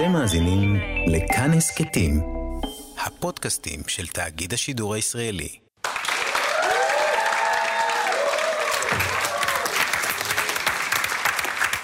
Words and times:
אתם 0.00 0.12
מאזינים 0.12 0.80
לכאן 1.06 1.52
הסכתים, 1.52 2.20
הפודקאסטים 3.06 3.80
של 3.86 4.06
תאגיד 4.06 4.52
השידור 4.52 4.94
הישראלי. 4.94 5.48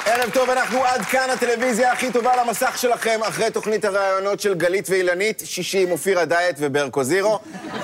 ערב 0.06 0.30
טוב, 0.32 0.50
אנחנו 0.50 0.84
עד 0.84 1.00
כאן 1.00 1.30
הטלוויזיה 1.30 1.92
הכי 1.92 2.12
טובה 2.12 2.32
על 2.32 2.38
המסך 2.38 2.78
שלכם, 2.78 3.20
אחרי 3.28 3.50
תוכנית 3.50 3.84
הראיונות 3.84 4.40
של 4.40 4.54
גלית 4.54 4.90
ואילנית, 4.90 5.42
שישי 5.44 5.82
עם 5.82 5.90
אופירה 5.90 6.24
דיאט 6.24 6.56
וברקו 6.58 7.04
זירו. 7.04 7.38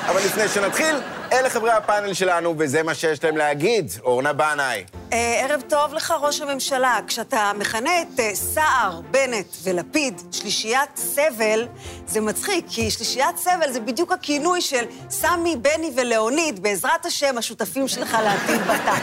אבל 0.06 0.20
לפני 0.20 0.48
שנתחיל, 0.48 0.96
אלה 1.32 1.50
חברי 1.50 1.72
הפאנל 1.72 2.14
שלנו, 2.14 2.54
וזה 2.58 2.82
מה 2.82 2.94
שיש 2.94 3.24
להם 3.24 3.36
להגיד. 3.36 3.90
אורנה 4.02 4.32
בנאי. 4.32 4.84
אה, 5.12 5.44
ערב 5.44 5.62
טוב 5.68 5.94
לך, 5.94 6.14
ראש 6.20 6.40
הממשלה. 6.40 6.98
כשאתה 7.06 7.52
מכנה 7.58 8.02
את 8.02 8.20
אה, 8.20 8.34
סער, 8.34 9.00
בנט 9.10 9.46
ולפיד 9.64 10.20
שלישיית 10.32 10.90
סבל, 10.96 11.66
זה 12.06 12.20
מצחיק, 12.20 12.64
כי 12.68 12.90
שלישיית 12.90 13.36
סבל 13.36 13.72
זה 13.72 13.80
בדיוק 13.80 14.12
הכינוי 14.12 14.60
של 14.60 14.84
סמי, 15.10 15.56
בני 15.56 15.90
ולאוניד, 15.96 16.62
בעזרת 16.62 17.06
השם, 17.06 17.38
השותפים 17.38 17.88
שלך 17.88 18.16
לעתיד 18.24 18.60
בתא. 18.60 18.94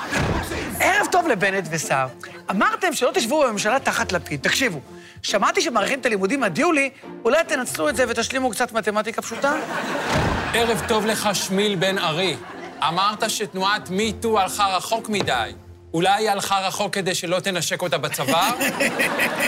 ערב 0.80 1.06
טוב 1.10 1.28
לבנט 1.28 1.64
וסער. 1.70 2.08
אמרתם 2.50 2.92
שלא 2.92 3.10
תשבו 3.14 3.42
בממשלה 3.42 3.78
תחת 3.80 4.12
לפיד. 4.12 4.40
תקשיבו, 4.42 4.80
שמעתי 5.22 5.60
שמעריכים 5.60 6.00
את 6.00 6.06
הלימודים 6.06 6.42
עד 6.42 6.58
יולי, 6.58 6.90
אולי 7.24 7.44
תנצלו 7.44 7.88
את 7.88 7.96
זה 7.96 8.04
ותשלימו 8.08 8.50
קצת 8.50 8.72
מתמטיקה 8.72 9.22
פשוטה? 9.22 9.54
ערב 10.54 10.82
טוב 10.88 11.06
לך, 11.06 11.28
שמיל 11.34 11.74
בן 11.74 11.98
ארי. 11.98 12.36
אמרת 12.88 13.30
שתנועת 13.30 13.90
מיטו 13.90 14.40
הלכה 14.40 14.76
רחוק 14.76 15.08
מדי. 15.08 15.52
אולי 15.94 16.10
היא 16.10 16.30
הלכה 16.30 16.58
רחוק 16.66 16.94
כדי 16.94 17.14
שלא 17.14 17.40
תנשק 17.40 17.82
אותה 17.82 17.98
בצבא? 17.98 18.50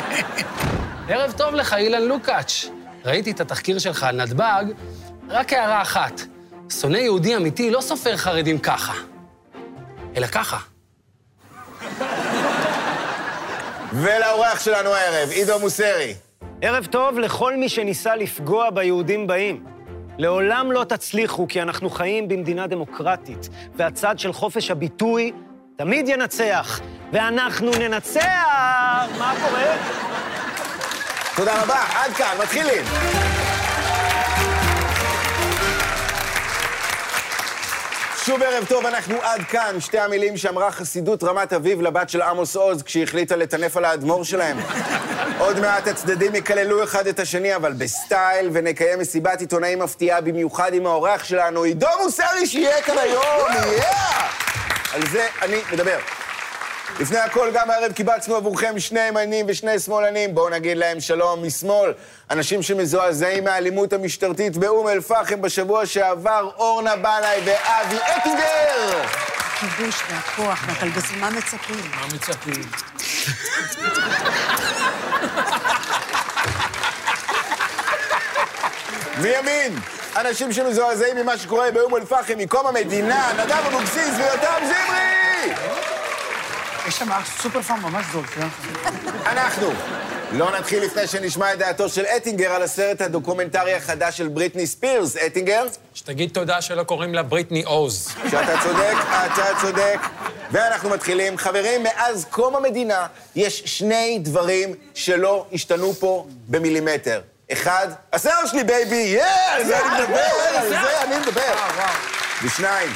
ערב 1.09 1.33
טוב 1.33 1.55
לך, 1.55 1.75
אילן 1.75 2.03
לוקאץ'. 2.03 2.65
ראיתי 3.05 3.31
את 3.31 3.41
התחקיר 3.41 3.79
שלך 3.79 4.03
על 4.03 4.17
נתב"ג, 4.17 4.65
רק 5.29 5.53
הערה 5.53 5.83
אחת. 5.83 6.21
שונא 6.81 6.97
יהודי 6.97 7.37
אמיתי 7.37 7.71
לא 7.71 7.81
סופר 7.81 8.17
חרדים 8.17 8.59
ככה, 8.59 8.95
אלא 10.17 10.27
ככה. 10.27 10.59
ולאורח 14.03 14.61
שלנו 14.65 14.91
הערב, 14.91 15.31
עידו 15.31 15.59
מוסרי. 15.59 16.15
ערב 16.63 16.87
טוב 16.87 17.19
לכל 17.19 17.57
מי 17.57 17.69
שניסה 17.69 18.17
לפגוע 18.17 18.71
ביהודים 18.71 19.27
באים. 19.27 19.76
לעולם 20.19 20.73
לא 20.73 20.85
תצליחו, 20.85 21.49
כי 21.49 21.63
אנחנו 21.63 21.91
חיים 21.91 22.29
במדינה 22.29 22.67
דמוקרטית, 22.67 23.49
והצד 23.75 24.19
של 24.19 24.33
חופש 24.33 24.71
הביטוי 24.71 25.33
תמיד 25.77 26.09
ינצח, 26.09 26.81
ואנחנו 27.13 27.71
ננצח! 27.71 29.07
מה 29.19 29.35
קורה? 29.49 29.77
תודה 31.37 31.63
רבה, 31.63 31.83
עד 31.95 32.13
כאן, 32.13 32.37
מתחילים. 32.43 33.36
שוב 38.27 38.43
ערב 38.43 38.65
טוב, 38.69 38.87
אנחנו 38.87 39.23
עד 39.23 39.43
כאן. 39.43 39.81
שתי 39.81 39.99
המילים 39.99 40.37
שאמרה 40.37 40.71
חסידות 40.71 41.25
רמת 41.25 41.53
אביב 41.53 41.83
לבת 41.83 42.11
של 42.11 42.23
עמוס 42.23 42.57
עוז 42.57 42.83
כשהחליטה 42.83 43.37
לטנף 43.37 43.77
על 43.77 43.85
האדמו"ר 43.85 44.25
שלהם. 44.25 44.57
עוד 45.39 45.61
מעט 45.61 45.89
הצדדים 45.89 46.35
יקללו 46.35 46.85
אחד 46.85 47.07
את 47.07 47.21
השני, 47.21 47.57
אבל 47.57 47.73
בסטייל, 47.73 48.51
ונקיים 48.53 48.99
מסיבת 48.99 49.41
עיתונאים 49.41 49.79
מפתיעה 49.79 50.21
במיוחד 50.21 50.75
עם 50.75 50.87
האורח 50.87 51.25
שלנו, 51.25 51.63
עידו 51.63 51.87
מוסרי, 52.03 52.47
שיהיה 52.47 52.83
כאן 52.83 52.99
היום, 52.99 53.49
יאה! 53.79 54.29
על 54.95 55.07
זה 55.13 55.27
אני 55.43 55.61
מדבר. 55.73 55.99
לפני 57.01 57.19
הכל, 57.19 57.51
גם 57.55 57.71
הערב 57.71 57.93
קיבצנו 57.93 58.37
עבורכם 58.37 58.79
שני 58.79 59.01
ימנים 59.01 59.47
ושני 59.49 59.79
שמאלנים. 59.79 60.35
בואו 60.35 60.49
נגיד 60.49 60.77
להם 60.77 61.01
שלום 61.01 61.47
משמאל. 61.47 61.93
אנשים 62.31 62.63
שמזועזעים 62.63 63.45
מהאלימות 63.45 63.93
המשטרתית 63.93 64.57
באום 64.57 64.89
אל-פחם 64.89 65.43
בשבוע 65.43 65.87
שעבר, 65.87 66.51
אורנה 66.59 66.97
בנאי 66.97 67.41
ואבי 67.45 67.97
אטינגר! 68.17 69.03
הכיבוש 69.39 70.03
והכוח 70.11 70.65
והקלגסים, 70.67 71.21
מה 71.21 71.31
מצפים? 71.31 71.91
מה 72.01 72.07
מצפים? 72.15 72.63
מימין, 79.23 79.79
אנשים 80.17 80.53
שמזועזעים 80.53 81.17
ממה 81.17 81.39
שקורה 81.39 81.71
באום 81.71 81.97
אל-פחם 81.97 82.39
מקום 82.39 82.67
המדינה, 82.67 83.33
נדב 83.39 83.63
אבוקסיס 83.67 84.15
ויותם 84.19 84.63
זמרי! 84.67 85.86
יש 86.89 86.95
שם 86.99 87.09
סופר 87.43 87.63
פארם 87.63 87.83
ממש 87.83 88.07
זול, 88.13 88.25
לך. 88.25 88.45
אנחנו 89.27 89.73
לא 90.33 90.59
נתחיל 90.59 90.85
לפני 90.85 91.07
שנשמע 91.07 91.53
את 91.53 91.59
דעתו 91.59 91.89
של 91.89 92.05
אטינגר 92.05 92.53
על 92.53 92.63
הסרט 92.63 93.01
הדוקומנטרי 93.01 93.75
החדש 93.75 94.17
של 94.17 94.29
בריטני 94.29 94.67
ספירס. 94.67 95.17
אטינגר? 95.17 95.67
שתגיד 95.95 96.31
תודה 96.33 96.63
שלא 96.63 96.83
קוראים 96.83 97.15
לה 97.15 97.23
בריטני 97.23 97.63
עוז. 97.63 98.15
שאתה 98.31 98.55
צודק, 98.63 98.95
אתה 99.27 99.45
צודק. 99.61 99.99
ואנחנו 100.51 100.91
מתחילים. 100.91 101.39
חברים, 101.39 101.83
מאז 101.83 102.27
קום 102.31 102.57
המדינה 102.57 103.07
יש 103.37 103.63
שני 103.65 104.19
דברים 104.23 104.75
שלא 104.95 105.47
השתנו 105.53 105.93
פה 105.93 106.27
במילימטר. 106.49 107.21
אחד, 107.53 107.89
השיער 108.13 108.47
שלי, 108.47 108.65
baby, 108.65 108.95
yeah! 108.95 109.23
על 109.25 109.65
זה 109.65 109.79
אני 109.79 110.03
מדבר, 110.03 110.27
על 110.57 110.69
זה 110.69 111.03
אני 111.03 111.19
מדבר. 111.19 111.55
ושניים, 112.45 112.91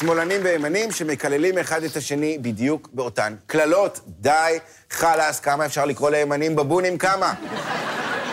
שמאלנים 0.00 0.40
וימנים 0.44 0.92
שמקללים 0.92 1.58
אחד 1.58 1.84
את 1.84 1.96
השני 1.96 2.38
בדיוק 2.38 2.88
באותן 2.92 3.34
קללות. 3.46 4.00
די, 4.06 4.58
חלאס, 4.90 5.40
כמה 5.40 5.66
אפשר 5.66 5.84
לקרוא 5.84 6.10
לימנים 6.10 6.56
בבונים? 6.56 6.98
כמה? 6.98 7.34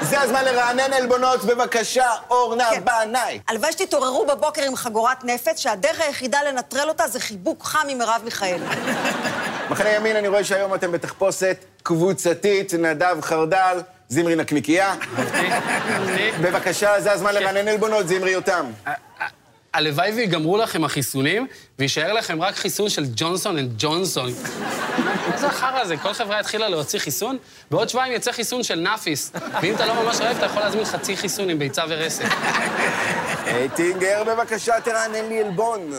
זה 0.01 0.21
הזמן 0.21 0.45
לרענן 0.45 0.93
עלבונות, 0.93 1.43
בבקשה, 1.43 2.09
אורנה 2.29 2.69
בנאי. 2.83 3.39
הלוואי 3.47 3.71
שתתעוררו 3.71 4.25
בבוקר 4.25 4.61
עם 4.61 4.75
חגורת 4.75 5.23
נפץ, 5.23 5.59
שהדרך 5.59 6.01
היחידה 6.01 6.39
לנטרל 6.43 6.89
אותה 6.89 7.07
זה 7.07 7.19
חיבוק 7.19 7.63
חם 7.63 7.87
ממרב 7.87 8.21
מיכאלי. 8.23 8.65
מחנה 9.69 9.89
ימין, 9.89 10.15
אני 10.15 10.27
רואה 10.27 10.43
שהיום 10.43 10.75
אתם 10.75 10.91
בתחפושת 10.91 11.65
קבוצתית, 11.83 12.73
נדב 12.73 13.17
חרדל, 13.21 13.81
זמרי 14.09 14.35
נקניקייה. 14.35 14.95
בבקשה, 16.41 17.01
זה 17.01 17.11
הזמן 17.11 17.33
לרענן 17.33 17.67
עלבונות, 17.67 18.07
זמרי 18.07 18.31
יותם. 18.31 18.65
הלוואי 19.77 20.11
ויגמרו 20.11 20.57
לכם 20.57 20.83
החיסונים, 20.83 21.47
ויישאר 21.79 22.13
לכם 22.13 22.41
רק 22.41 22.55
חיסון 22.55 22.89
של 22.89 23.03
ג'ונסון 23.15 23.57
אנד 23.57 23.71
ג'ונסון. 23.77 24.33
מה 25.29 25.37
זה 25.37 25.47
החרא 25.47 25.79
הזה? 25.79 25.97
כל 25.97 26.13
חברה 26.13 26.39
התחילה 26.39 26.69
להוציא 26.69 26.99
חיסון, 26.99 27.37
בעוד 27.71 27.89
שבועיים 27.89 28.13
יצא 28.13 28.31
חיסון 28.31 28.63
של 28.63 28.79
נאפיס. 28.79 29.31
ואם 29.61 29.75
אתה 29.75 29.85
לא 29.85 30.03
ממש 30.03 30.21
רעב, 30.21 30.37
אתה 30.37 30.45
יכול 30.45 30.61
להזמין 30.61 30.85
חצי 30.85 31.17
חיסון 31.17 31.49
עם 31.49 31.59
ביצה 31.59 31.83
ורסק. 31.89 32.25
אטינגר, 33.75 34.23
בבקשה, 34.23 34.81
תרענן 34.81 35.29
לי 35.29 35.43
עלבון. 35.43 35.91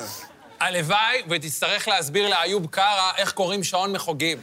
הלוואי 0.60 1.22
ותצטרך 1.30 1.88
להסביר 1.88 2.28
לאיוב 2.28 2.66
קרא 2.70 3.10
איך 3.18 3.32
קוראים 3.32 3.64
שעון 3.64 3.92
מחוגים. 3.92 4.38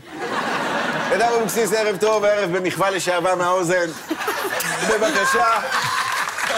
נדב 1.12 1.22
אבוקסיס, 1.22 1.74
ערב 1.74 1.98
טוב, 1.98 2.24
ערב 2.24 2.58
במחווה 2.58 2.90
לשעבר 2.90 3.36
מהאוזן. 3.36 3.90
בבקשה. 4.90 5.46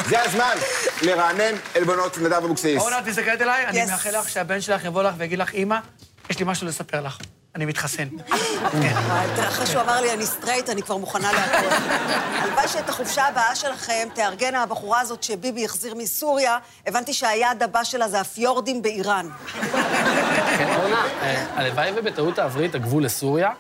זה 0.05 0.23
הזמן 0.23 0.55
לרענן 1.01 1.55
עלבונות 1.75 2.17
נדב 2.17 2.33
אבוקסיס. 2.33 2.81
אורנה, 2.81 2.99
את 2.99 3.07
מסתכלת 3.07 3.41
אליי? 3.41 3.65
אני. 3.67 3.85
מאחל 3.85 4.19
לך 4.19 4.29
שהבן 4.29 4.61
שלך 4.61 4.85
יבוא 4.85 5.03
לך 5.03 5.15
ויגיד 5.17 5.39
לך, 5.39 5.53
אמא, 5.53 5.77
יש 6.29 6.39
לי 6.39 6.45
משהו 6.47 6.67
לספר 6.67 7.01
לך. 7.01 7.17
אני 7.55 7.65
מתחסן. 7.65 8.07
אחרי 9.49 9.65
שהוא 9.65 9.81
אמר 9.81 10.01
לי, 10.01 10.13
אני 10.13 10.25
סטרייט, 10.25 10.69
אני 10.69 10.81
כבר 10.81 10.97
מוכנה 10.97 11.33
להכל. 11.33 11.75
הלוואי 12.41 12.67
שאת 12.67 12.89
החופשה 12.89 13.27
הבאה 13.27 13.55
שלכם 13.55 14.07
תארגן 14.13 14.55
הבחורה 14.55 14.99
הזאת 14.99 15.23
שביבי 15.23 15.65
החזיר 15.65 15.95
מסוריה. 15.95 16.57
הבנתי 16.87 17.13
שהיעד 17.13 17.63
הבא 17.63 17.83
שלה 17.83 18.09
זה 18.09 18.19
הפיורדים 18.19 18.81
באיראן. 18.81 19.29
כן, 20.57 20.75
אורנה, 20.75 21.07
אה, 21.21 21.45
הלוואי 21.55 21.91
ובטעות 21.95 22.35
תעברי 22.35 22.65
את 22.65 22.75
הגבול 22.75 23.05
לסוריה, 23.05 23.51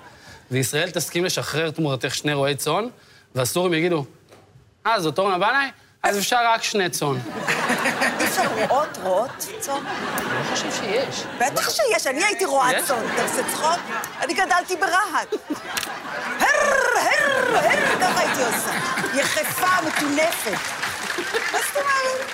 וישראל 0.51 0.89
תסכים 0.89 1.25
לשחרר 1.25 1.71
תמורתך 1.71 2.15
שני 2.15 2.33
רועי 2.33 2.55
צאן, 2.55 2.87
והסורים 3.35 3.73
יגידו, 3.73 4.05
אה, 4.87 4.99
זאת 4.99 5.19
אורנה 5.19 5.37
בנאי? 5.37 5.67
אז 6.07 6.17
אפשר 6.17 6.37
רק 6.53 6.63
שני 6.63 6.89
צאן. 6.89 7.17
אי 8.19 8.25
אפשר 8.25 8.41
רואות, 8.55 8.97
רואות 9.03 9.31
צאן? 9.59 9.73
אני 9.75 10.39
לא 10.39 10.55
חושב 10.55 10.71
שיש. 10.71 11.23
בטח 11.39 11.69
שיש, 11.69 12.07
אני 12.07 12.23
הייתי 12.23 12.45
רועת? 12.45 12.85
צאן. 12.85 13.05
אתה 13.13 13.23
עושה 13.23 13.41
צחוק? 13.51 13.79
אני 14.21 14.33
גדלתי 14.33 14.75
ברהט. 14.75 15.33
הר, 16.39 16.47
הר, 16.95 17.57
הר, 17.57 17.99
ככה 18.01 18.19
הייתי 18.19 18.43
עושה. 18.43 18.71
יחפה, 19.19 19.87
מטונפת. 19.87 20.51
מה 21.53 21.59
זאת 21.67 21.75
אומרת? 21.75 22.31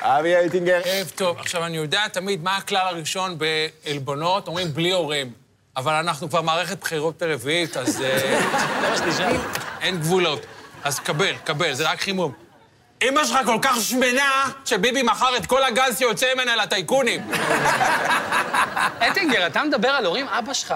אבי 0.00 0.36
אייטינגר. 0.36 0.80
ערב 0.84 1.10
טוב. 1.14 1.38
עכשיו, 1.38 1.66
אני 1.66 1.76
יודע 1.76 2.08
תמיד 2.08 2.42
מה 2.42 2.56
הכלל 2.56 2.86
הראשון 2.86 3.38
בעלבונות, 3.38 4.48
אומרים 4.48 4.74
בלי 4.74 4.92
הורים. 4.92 5.32
אבל 5.76 5.92
אנחנו 5.92 6.28
כבר 6.28 6.42
מערכת 6.42 6.80
בחירות 6.80 7.22
רביעית, 7.22 7.76
אז 7.76 8.02
אה. 8.02 8.40
אין 9.82 9.98
גבולות. 10.00 10.46
אז 10.84 10.98
קבל, 10.98 11.34
קבל, 11.44 11.74
זה 11.74 11.90
רק 11.90 12.00
חימום. 12.00 12.49
אמא 13.08 13.24
שלך 13.24 13.38
כל 13.46 13.58
כך 13.62 13.76
שמנה, 13.80 14.44
שביבי 14.64 15.02
מכר 15.02 15.36
את 15.36 15.46
כל 15.46 15.62
הגז 15.64 15.98
שיוצא 15.98 16.26
ממנה 16.34 16.56
לטייקונים. 16.56 17.30
אטינגר, 19.08 19.46
אתה 19.46 19.62
מדבר 19.64 19.88
על 19.88 20.06
הורים, 20.06 20.26
אבא 20.28 20.52
שלך 20.52 20.74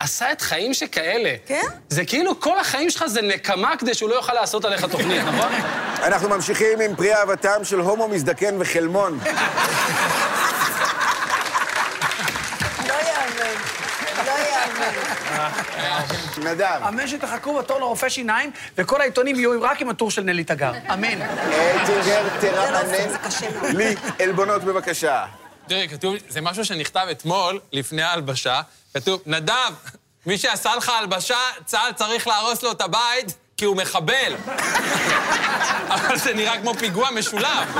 עשה 0.00 0.32
את 0.32 0.40
חיים 0.40 0.74
שכאלה. 0.74 1.34
כן? 1.46 1.62
זה 1.88 2.04
כאילו 2.04 2.40
כל 2.40 2.58
החיים 2.58 2.90
שלך 2.90 3.06
זה 3.06 3.22
נקמה 3.22 3.76
כדי 3.76 3.94
שהוא 3.94 4.10
לא 4.10 4.14
יוכל 4.14 4.32
לעשות 4.32 4.64
עליך 4.64 4.84
תוכנית, 4.84 5.22
נכון? 5.22 5.52
אנחנו 6.02 6.28
ממשיכים 6.28 6.80
עם 6.80 6.96
פרי 6.96 7.14
אהבתם 7.14 7.64
של 7.64 7.80
הומו 7.80 8.08
מזדקן 8.08 8.54
וחלמון. 8.58 9.18
לא 12.88 12.94
יאמן. 12.94 13.54
לא 14.26 14.32
יאמן. 14.32 15.33
נדב, 16.38 16.80
אמן 16.88 17.08
שתחכו 17.08 17.58
בתור 17.58 17.78
לרופא 17.78 18.08
שיניים, 18.08 18.50
וכל 18.78 19.00
העיתונים 19.00 19.36
יהיו 19.36 19.62
רק 19.62 19.80
עם 19.80 19.88
הטור 19.88 20.10
של 20.10 20.22
נלי 20.22 20.44
תגר. 20.44 20.72
אמן. 20.92 21.18
לא 21.18 21.26
תרענן 22.40 22.86
זה 22.86 23.18
קשה 23.26 23.50
מאוד. 23.50 23.74
לי 23.74 23.94
עלבונות 24.22 24.64
בבקשה. 24.64 25.24
תראי, 25.68 25.88
כתוב, 25.88 26.14
זה 26.28 26.40
משהו 26.40 26.64
שנכתב 26.64 27.06
אתמול, 27.10 27.60
לפני 27.72 28.02
ההלבשה. 28.02 28.60
כתוב, 28.94 29.22
נדב, 29.26 29.72
מי 30.26 30.38
שעשה 30.38 30.76
לך 30.76 30.88
הלבשה, 30.88 31.38
צה"ל 31.64 31.92
צריך 31.92 32.26
להרוס 32.26 32.62
לו 32.62 32.70
את 32.70 32.80
הבית 32.80 33.34
כי 33.56 33.64
הוא 33.64 33.76
מחבל. 33.76 34.34
אבל 35.88 36.16
זה 36.16 36.34
נראה 36.34 36.60
כמו 36.60 36.74
פיגוע 36.74 37.10
משולב. 37.10 37.76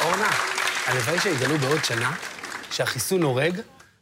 אורנה, 0.00 0.30
הלוואי 0.86 1.20
שיגלו 1.20 1.58
בעוד 1.58 1.84
שנה 1.84 2.10
שהחיסון 2.70 3.22
הורג, 3.22 3.60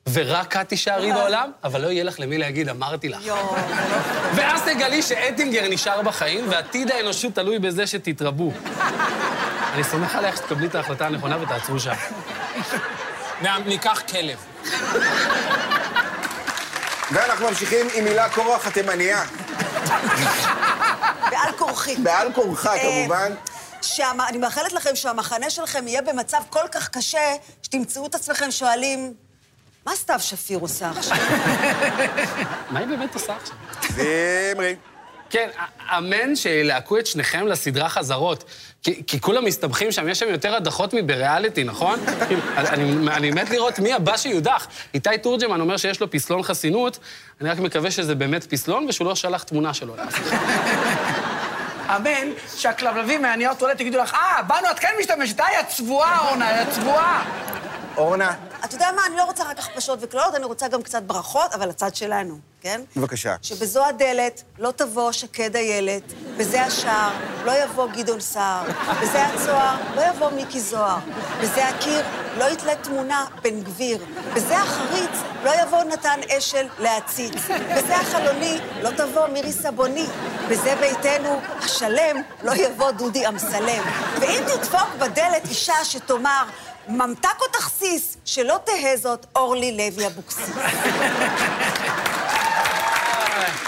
ורק 0.08 0.56
את 0.56 0.68
תישארי 0.68 1.12
בעולם, 1.12 1.50
אבל 1.64 1.80
לא 1.80 1.88
יהיה 1.88 2.04
לך 2.04 2.20
למי 2.20 2.38
להגיד, 2.38 2.68
אמרתי 2.68 3.08
לך. 3.08 3.26
יואו. 3.26 3.54
ואז 4.36 4.62
תגלי 4.62 5.02
שאטינגר 5.02 5.68
נשאר 5.70 6.02
בחיים, 6.02 6.50
ועתיד 6.50 6.90
האנושות 6.90 7.34
תלוי 7.34 7.58
בזה 7.58 7.86
שתתרבו. 7.86 8.52
אני 9.74 9.84
סומך 9.84 10.14
עלייך 10.14 10.36
שתקבלי 10.36 10.66
את 10.66 10.74
ההחלטה 10.74 11.06
הנכונה 11.06 11.42
ותעצרו 11.42 11.80
שם. 11.80 11.92
ניקח 13.66 14.02
כלב. 14.08 14.38
ואנחנו 17.12 17.48
ממשיכים 17.48 17.86
עם 17.94 18.04
מילה 18.04 18.28
קורח 18.28 18.66
התימניה. 18.66 19.24
בעל 21.30 21.52
כורחי. 21.58 21.96
בעל 21.96 22.32
כורחה, 22.32 22.72
כמובן. 22.78 23.32
שהמ... 23.82 24.20
אני 24.20 24.38
מאחלת 24.38 24.72
לכם 24.72 24.96
שהמחנה 24.96 25.50
שלכם 25.50 25.88
יהיה 25.88 26.02
במצב 26.02 26.42
כל 26.50 26.68
כך 26.72 26.88
קשה, 26.88 27.34
שתמצאו 27.62 28.06
את 28.06 28.14
עצמכם 28.14 28.50
שואלים, 28.50 29.14
מה 29.86 29.96
סתיו 29.96 30.20
שפיר 30.20 30.58
עושה 30.58 30.90
עכשיו? 30.90 31.16
מה 32.70 32.78
היא 32.78 32.88
באמת 32.88 33.14
עושה 33.14 33.32
עכשיו? 33.36 33.56
זמרי. 33.88 34.76
כן, 35.30 35.48
א- 35.58 35.98
אמן 35.98 36.36
שילהקו 36.36 36.98
את 36.98 37.06
שניכם 37.06 37.46
לסדרה 37.46 37.88
חזרות. 37.88 38.44
כי, 38.82 39.02
כי 39.06 39.20
כולם 39.20 39.44
מסתבכים 39.44 39.92
שם, 39.92 40.08
יש 40.08 40.18
שם 40.18 40.28
יותר 40.28 40.54
הדחות 40.54 40.94
מבריאליטי, 40.94 41.64
נכון? 41.64 41.98
אני, 42.56 43.08
אני 43.16 43.30
מת 43.30 43.50
לראות 43.50 43.78
מי 43.78 43.92
הבא 43.92 44.16
שיודח. 44.16 44.66
איתי 44.94 45.18
תורג'מן 45.22 45.60
אומר 45.60 45.76
שיש 45.76 46.00
לו 46.00 46.10
פסלון 46.10 46.42
חסינות, 46.42 46.98
אני 47.40 47.48
רק 47.50 47.58
מקווה 47.58 47.90
שזה 47.90 48.14
באמת 48.14 48.44
פסלון 48.44 48.86
ושהוא 48.88 49.06
לא 49.06 49.14
שלח 49.14 49.42
תמונה 49.42 49.74
שלו. 49.74 49.94
אמן 51.96 52.28
שהכלבלבים 52.56 53.22
מהנייר 53.22 53.54
טואלט 53.54 53.80
יגידו 53.80 53.98
לך, 53.98 54.14
אה, 54.14 54.42
בנו 54.42 54.70
את 54.70 54.78
כן 54.78 54.88
משתמשת, 55.00 55.40
אה, 55.40 55.46
יא 55.52 55.62
צבועה, 55.62 56.28
אורנה, 56.28 56.50
יא 56.50 56.64
צבועה. 56.70 57.24
אורנה, 57.96 58.34
אתה 58.64 58.74
יודע 58.74 58.88
מה, 58.96 59.02
אני 59.06 59.16
לא 59.16 59.24
רוצה 59.24 59.44
רק 59.50 59.58
הכפשות 59.58 59.98
וקללות, 60.02 60.34
אני 60.34 60.44
רוצה 60.44 60.68
גם 60.68 60.82
קצת 60.82 61.02
ברכות, 61.02 61.54
אבל 61.54 61.68
לצד 61.68 61.94
שלנו, 61.94 62.38
כן? 62.60 62.80
בבקשה. 62.96 63.34
שבזו 63.42 63.84
הדלת 63.84 64.42
לא 64.58 64.70
תבוא 64.70 65.12
שקד 65.12 65.56
איילת, 65.56 66.02
בזה 66.36 66.62
השער 66.62 67.10
לא 67.44 67.52
יבוא 67.64 67.86
גדעון 67.86 68.20
סער, 68.20 68.62
בזה 69.02 69.22
הצוהר 69.26 69.76
לא 69.96 70.02
יבוא 70.02 70.30
מיקי 70.30 70.60
זוהר, 70.60 70.98
בזה 71.42 71.68
הקיר 71.68 72.04
לא 72.38 72.44
יתלה 72.44 72.74
תמונה 72.74 73.26
בן 73.42 73.60
גביר, 73.60 74.04
בזה 74.34 74.58
החריץ 74.58 75.20
לא 75.44 75.50
יבוא 75.62 75.82
נתן 75.82 76.20
אשל 76.38 76.66
להציץ, 76.78 77.34
בזה 77.76 77.96
החלוני 77.96 78.58
לא 78.82 78.90
תבוא 78.90 79.26
מירי 79.26 79.52
סבוני, 79.52 80.06
בזה 80.50 80.74
ביתנו 80.80 81.40
השלם 81.58 82.16
לא 82.42 82.52
יבוא 82.54 82.90
דודי 82.90 83.28
אמסלם. 83.28 83.82
ואם 84.20 84.42
תדפוק 84.46 84.88
בדלת 84.98 85.48
אישה 85.48 85.84
שתאמר, 85.84 86.42
ממתק 86.90 87.40
או 87.40 87.46
תכסיס, 87.52 88.16
שלא 88.24 88.58
תהא 88.64 88.96
זאת 88.96 89.26
אורלי 89.36 89.72
לוי 89.72 90.06
אבוקסיס. 90.06 90.50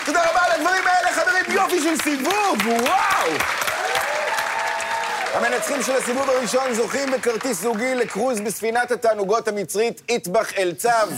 תודה 0.05 0.31
רבה 0.31 0.41
על 0.45 0.53
הדברים 0.53 0.85
האלה, 0.87 1.13
חברים, 1.13 1.45
יופי 1.49 1.83
של 1.83 2.03
סיבוב, 2.03 2.59
וואו! 2.67 3.31
המנצחים 5.35 5.83
של 5.83 5.97
הסיבוב 5.97 6.31
הראשון 6.31 6.75
זוכים 6.75 7.11
בכרטיס 7.11 7.61
זוגי 7.61 7.95
לקרוז 7.95 8.41
בספינת 8.41 8.91
התענוגות 8.91 9.49
המצרית 9.49 10.03
איטבח 10.09 10.53
אל-צב. 10.59 11.09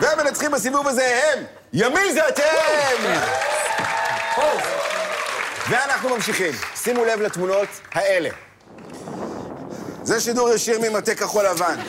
והמנצחים 0.00 0.50
בסיבוב 0.50 0.88
הזה 0.88 1.20
הם 1.32 1.44
ימין 1.72 2.12
זה 2.14 2.28
אתם! 2.28 2.42
ואנחנו 5.68 6.08
ממשיכים. 6.08 6.52
שימו 6.76 7.04
לב 7.04 7.20
לתמונות 7.20 7.68
האלה. 7.92 8.28
זה 10.04 10.20
שידור 10.20 10.50
ישיר 10.50 10.78
ממטה 10.80 11.14
כחול 11.14 11.44
לבן. 11.46 11.80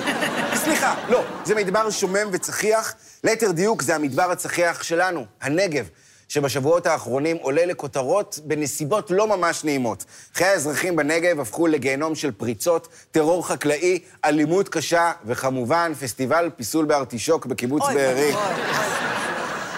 סליחה, 0.55 0.95
לא, 1.09 1.23
זה 1.45 1.55
מדבר 1.55 1.89
שומם 1.89 2.29
וצחיח. 2.31 2.93
ליתר 3.23 3.51
דיוק, 3.51 3.81
זה 3.81 3.95
המדבר 3.95 4.31
הצחיח 4.31 4.83
שלנו, 4.83 5.25
הנגב, 5.41 5.85
שבשבועות 6.27 6.87
האחרונים 6.87 7.37
עולה 7.41 7.65
לכותרות 7.65 8.39
בנסיבות 8.43 9.11
לא 9.11 9.27
ממש 9.27 9.63
נעימות. 9.63 10.05
חיי 10.33 10.47
האזרחים 10.47 10.95
בנגב 10.95 11.39
הפכו 11.39 11.67
לגיהנום 11.67 12.15
של 12.15 12.31
פריצות, 12.31 12.87
טרור 13.11 13.47
חקלאי, 13.47 13.99
אלימות 14.25 14.69
קשה, 14.69 15.11
וכמובן, 15.25 15.93
פסטיבל 15.99 16.49
פיסול 16.55 16.85
בארטישוק 16.85 17.45
בקיבוץ 17.45 17.83
בארי. 17.93 18.33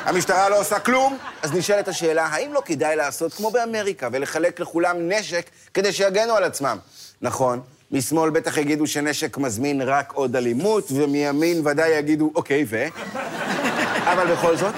המשטרה 0.05 0.49
לא 0.49 0.59
עושה 0.59 0.79
כלום, 0.79 1.17
אז 1.41 1.53
נשאלת 1.53 1.87
השאלה, 1.87 2.25
האם 2.25 2.53
לא 2.53 2.61
כדאי 2.65 2.95
לעשות 2.95 3.33
כמו 3.33 3.51
באמריקה 3.51 4.09
ולחלק 4.11 4.59
לכולם 4.59 4.95
נשק 4.99 5.49
כדי 5.73 5.93
שיגנו 5.93 6.33
על 6.33 6.43
עצמם? 6.43 6.77
נכון, 7.21 7.61
משמאל 7.91 8.29
בטח 8.29 8.57
יגידו 8.57 8.87
שנשק 8.87 9.37
מזמין 9.37 9.81
רק 9.81 10.13
עוד 10.13 10.35
אלימות, 10.35 10.91
ומימין 10.91 11.67
ודאי 11.67 11.89
יגידו, 11.89 12.31
אוקיי, 12.35 12.65
ו? 12.67 12.85
אבל 14.11 14.33
בכל 14.33 14.57
זאת, 14.57 14.73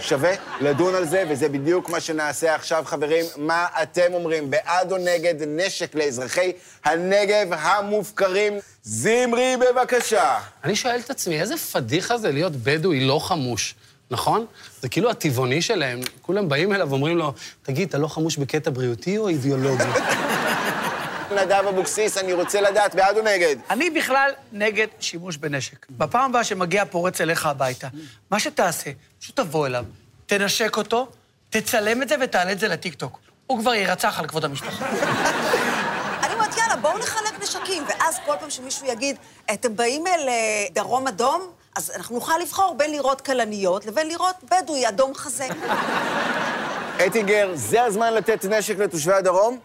שווה 0.00 0.32
לדון 0.60 0.94
על 0.94 1.06
זה, 1.06 1.24
וזה 1.28 1.48
בדיוק 1.48 1.90
מה 1.90 2.00
שנעשה 2.00 2.54
עכשיו, 2.54 2.82
חברים. 2.86 3.24
מה 3.36 3.66
אתם 3.82 4.14
אומרים, 4.14 4.50
בעד 4.50 4.92
או 4.92 4.96
נגד 4.96 5.34
נשק 5.46 5.94
לאזרחי 5.94 6.52
הנגב 6.84 7.46
המופקרים? 7.50 8.58
זמרי, 8.82 9.54
בבקשה. 9.56 10.38
אני 10.64 10.76
שואל 10.76 11.00
את 11.04 11.10
עצמי, 11.10 11.40
איזה 11.40 11.56
פדיחה 11.56 12.18
זה 12.18 12.32
להיות 12.32 12.56
בדואי 12.56 13.00
לא 13.00 13.18
חמוש, 13.18 13.74
נכון? 14.10 14.46
זה 14.80 14.88
כאילו 14.88 15.10
הטבעוני 15.10 15.62
שלהם, 15.62 16.00
כולם 16.22 16.48
באים 16.48 16.72
אליו 16.72 16.90
ואומרים 16.90 17.18
לו, 17.18 17.32
תגיד, 17.62 17.88
אתה 17.88 17.98
לא 17.98 18.08
חמוש 18.08 18.36
בקטע 18.36 18.70
בריאותי 18.70 19.18
או 19.18 19.28
אידיאולוגי? 19.28 19.84
נדב 21.32 21.64
אבוקסיס, 21.68 22.18
אני 22.18 22.32
רוצה 22.32 22.60
לדעת, 22.60 22.94
בעד 22.94 23.16
או 23.16 23.22
נגד? 23.22 23.56
אני 23.70 23.90
בכלל 23.90 24.30
נגד 24.52 24.86
שימוש 25.00 25.36
בנשק. 25.36 25.86
בפעם 25.90 26.30
הבאה 26.30 26.44
שמגיע 26.44 26.84
פורץ 26.84 27.20
אליך 27.20 27.46
הביתה, 27.46 27.88
מה 28.30 28.40
שתעשה, 28.40 28.90
פשוט 29.20 29.36
תבוא 29.36 29.66
אליו, 29.66 29.84
תנשק 30.26 30.76
אותו, 30.76 31.08
תצלם 31.50 32.02
את 32.02 32.08
זה 32.08 32.14
ותעלה 32.20 32.52
את 32.52 32.58
זה 32.58 32.68
לטיקטוק. 32.68 33.18
הוא 33.46 33.60
כבר 33.60 33.74
יירצח 33.74 34.18
על 34.18 34.26
כבוד 34.26 34.44
המשפחה. 34.44 34.86
אני 36.24 36.34
אומרת, 36.34 36.56
יאללה, 36.56 36.76
בואו 36.76 36.98
נחלק 36.98 37.42
נשקים, 37.42 37.82
ואז 37.88 38.18
כל 38.26 38.34
פעם 38.40 38.50
שמישהו 38.50 38.86
יגיד, 38.86 39.16
אתם 39.52 39.76
באים 39.76 40.06
אל 40.06 40.28
אה, 40.28 40.66
דרום 40.72 41.06
אדום, 41.06 41.50
אז 41.76 41.92
אנחנו 41.96 42.14
נוכל 42.14 42.38
לבחור 42.42 42.74
בין 42.78 42.92
לראות 42.92 43.20
כלניות 43.20 43.86
לבין 43.86 44.08
לראות 44.08 44.36
בדואי 44.44 44.88
אדום 44.88 45.14
חזה. 45.14 45.48
אטינגר, 47.06 47.50
זה 47.54 47.82
הזמן 47.82 48.14
לתת 48.14 48.44
נשק 48.44 48.78
לתושבי 48.78 49.12
הדרום? 49.12 49.58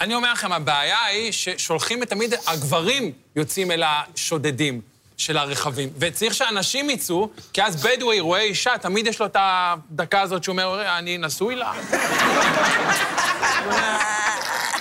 אני 0.00 0.14
אומר 0.14 0.32
לכם, 0.32 0.52
הבעיה 0.52 1.04
היא 1.04 1.32
ששולחים 1.32 2.04
תמיד, 2.04 2.34
הגברים 2.46 3.12
יוצאים 3.36 3.70
אל 3.70 3.82
השודדים 3.86 4.80
של 5.16 5.36
הרכבים. 5.36 5.88
וצריך 5.98 6.34
שאנשים 6.34 6.90
יצאו, 6.90 7.30
כי 7.52 7.62
אז 7.62 7.84
בדואי 7.86 8.20
רואה 8.20 8.40
אישה, 8.40 8.78
תמיד 8.78 9.06
יש 9.06 9.20
לו 9.20 9.26
את 9.26 9.36
הדקה 9.40 10.20
הזאת 10.20 10.44
שהוא 10.44 10.52
אומר, 10.52 10.98
אני 10.98 11.18
נשוי 11.18 11.54
לה. 11.54 11.72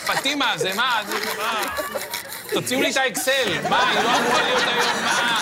פטימה, 0.08 0.58
זה 0.58 0.74
מה? 0.74 1.02
זה 1.08 1.16
מה? 1.38 1.64
תוציאו 2.54 2.82
לי 2.82 2.92
את 2.92 2.98
האקסל. 2.98 3.70
מה, 3.70 3.90
היא 3.90 4.00
לא 4.04 4.18
אמורה 4.18 4.42
להיות 4.42 4.64
היום, 4.64 5.04
מה? 5.06 5.40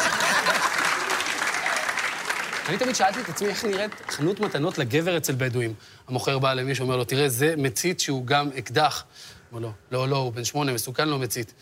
אני 2.69 2.77
תמיד 2.77 2.95
שאלתי 2.95 3.19
את 3.19 3.29
עצמי 3.29 3.47
איך 3.47 3.65
נראית 3.65 3.91
חנות 4.09 4.39
מתנות 4.39 4.77
לגבר 4.77 5.17
אצל 5.17 5.33
בדואים. 5.37 5.73
המוכר 6.07 6.39
בא 6.39 6.53
למישהו, 6.53 6.83
אומר 6.83 6.97
לו, 6.97 7.03
תראה, 7.03 7.29
זה 7.29 7.53
מצית 7.57 7.99
שהוא 7.99 8.25
גם 8.25 8.49
אקדח. 8.57 9.03
הוא 9.51 9.61
לו, 9.61 9.71
לא, 9.91 10.09
לא, 10.09 10.17
הוא 10.17 10.33
בן 10.33 10.43
שמונה, 10.43 10.73
מסוכן, 10.73 11.07
לא 11.09 11.19
מצית. 11.19 11.53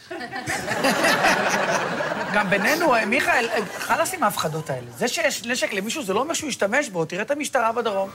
גם 2.34 2.50
בינינו, 2.50 2.96
אה, 2.96 3.06
מיכאל, 3.06 3.46
אה, 3.50 3.66
חלאס 3.78 4.14
עם 4.14 4.24
ההפחדות 4.24 4.70
האלה. 4.70 4.88
זה 4.98 5.08
שיש 5.08 5.46
נשק 5.46 5.74
למישהו, 5.74 6.04
זה 6.04 6.14
לא 6.14 6.20
אומר 6.20 6.34
שהוא 6.34 6.50
ישתמש 6.50 6.90
בו, 6.90 7.06
תראה 7.06 7.22
את 7.22 7.32
המשטרה 7.32 7.72
בדרום. 7.72 8.10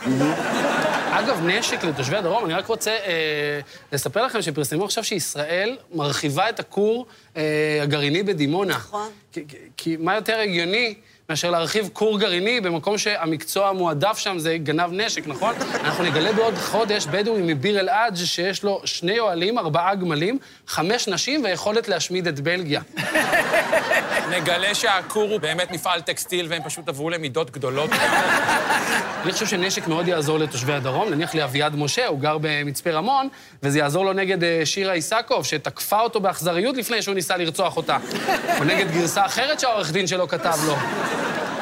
אגב, 1.11 1.41
נשק 1.47 1.85
לתושבי 1.85 2.17
הדרום, 2.17 2.45
אני 2.45 2.55
רק 2.55 2.67
רוצה 2.67 2.91
אה, 2.91 3.61
לספר 3.93 4.27
לכם 4.27 4.43
שפרסמו 4.43 4.85
עכשיו 4.85 5.05
שישראל 5.05 5.77
מרחיבה 5.95 6.49
את 6.49 6.61
הכור 6.61 7.07
אה, 7.37 7.43
הגרעיני 7.83 8.23
בדימונה. 8.23 8.75
נכון. 8.75 9.09
כי, 9.33 9.45
כי- 9.49 9.57
כי 9.77 9.97
מה 9.97 10.15
יותר 10.15 10.39
הגיוני 10.39 10.95
מאשר 11.31 11.51
להרחיב 11.51 11.91
כור 11.93 12.19
גרעיני 12.19 12.61
במקום 12.61 12.99
שהמקצוע 12.99 13.69
המועדף 13.69 14.19
שם 14.19 14.39
זה 14.39 14.57
גנב 14.59 14.93
נשק, 14.93 15.27
נכון? 15.27 15.55
אנחנו 15.75 16.05
נגלה 16.05 16.33
בעוד 16.33 16.55
חודש 16.55 17.07
בדואי 17.07 17.43
מביר 17.43 17.81
אל-עג' 17.81 18.17
שיש 18.17 18.63
לו 18.63 18.81
שני 18.85 19.19
אוהלים, 19.19 19.59
ארבעה 19.59 19.95
גמלים, 19.95 20.39
חמש 20.67 21.09
נשים 21.09 21.45
ויכולת 21.45 21.89
להשמיד 21.89 22.29
את 22.29 22.41
בלגיה. 22.41 22.81
נגלה 24.37 24.75
שהכור 24.75 25.31
הוא 25.31 25.41
באמת 25.41 25.71
מפעל 25.71 26.01
טקסטיל 26.01 26.47
והם 26.49 26.63
פשוט 26.63 26.89
עברו 26.89 27.11
למידות 27.11 27.51
גדולות. 27.51 27.91
אני 29.25 29.33
חושב 29.33 29.47
שנשק 29.47 29.87
מאוד 29.87 30.09
יעזור 30.09 30.39
לתושבי 30.39 30.73
הדרום. 30.73 31.11
נניח 31.11 31.35
לאביעד 31.35 31.77
משה, 31.77 32.07
הוא 32.07 32.21
גר 32.21 32.37
במצפה 32.41 32.91
רמון, 32.91 33.29
וזה 33.63 33.79
יעזור 33.79 34.05
לו 34.05 34.13
נגד 34.13 34.45
אה, 34.45 34.63
שירה 34.65 34.93
איסקוב, 34.93 35.45
שתקפה 35.45 36.01
אותו 36.01 36.21
באכזריות 36.21 36.77
לפני 36.77 37.03
שהוא 37.03 37.15
ניסה 37.15 37.37
לרצוח 37.37 37.77
אותה. 37.77 37.97
או 38.59 38.65
נגד 38.65 38.91
גרסה 38.91 39.27
אחרת 39.27 39.61
שהעורך 39.61 39.93
דין 39.93 40.07
שלו 40.07 40.29
כתב 40.29 40.59
לו. 40.67 40.77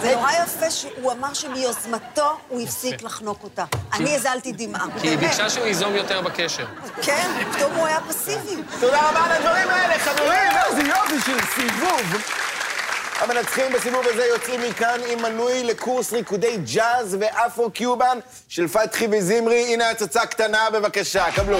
זה 0.02 0.14
נורא 0.14 0.32
יפה 0.32 0.70
שהוא 0.70 1.12
אמר 1.12 1.34
שמיוזמתו 1.34 2.36
הוא 2.48 2.60
הפסיק 2.60 3.02
לחנוק 3.02 3.38
אותה. 3.42 3.64
אני 3.92 4.16
הזלתי 4.16 4.52
דמעה. 4.52 4.86
כי 5.00 5.08
היא. 5.08 5.18
ביקשה 5.18 5.50
שהוא 5.50 5.66
ייזום 5.66 5.94
יותר 5.94 6.20
בקשר. 6.20 6.66
כן, 7.02 7.30
פתאום 7.52 7.74
הוא 7.74 7.86
היה 7.86 7.98
פסיבי. 8.08 8.62
תודה 8.80 9.08
רבה 9.08 9.24
על 9.24 9.32
הדברים 9.32 9.68
האלה, 9.68 9.98
חברים, 9.98 10.50
איזה 10.66 10.82
יופי 10.82 11.20
של 11.26 11.38
סיבוב. 11.54 12.22
המנצחים 13.20 13.72
בסיבוב 13.72 14.06
הזה 14.12 14.24
יוצאים 14.24 14.60
מכאן 14.68 15.00
עם 15.06 15.22
מנוי 15.22 15.64
לקורס 15.64 16.12
ריקודי 16.12 16.56
ג'אז 16.74 17.16
ואפרו-קיובן 17.20 18.18
של 18.48 18.68
פתחי 18.68 19.08
וזמרי. 19.12 19.74
הנה 19.74 19.90
הצצה 19.90 20.26
קטנה, 20.26 20.70
בבקשה, 20.72 21.24
קבלו. 21.36 21.58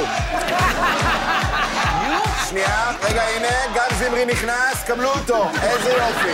שנייה, 2.49 2.91
רגע, 3.03 3.23
הנה, 3.23 3.49
גם 3.75 3.87
זמרי 3.99 4.25
נכנס, 4.25 4.83
קבלו 4.87 5.09
אותו. 5.11 5.49
איזה 5.63 5.91
יופי. 5.91 6.33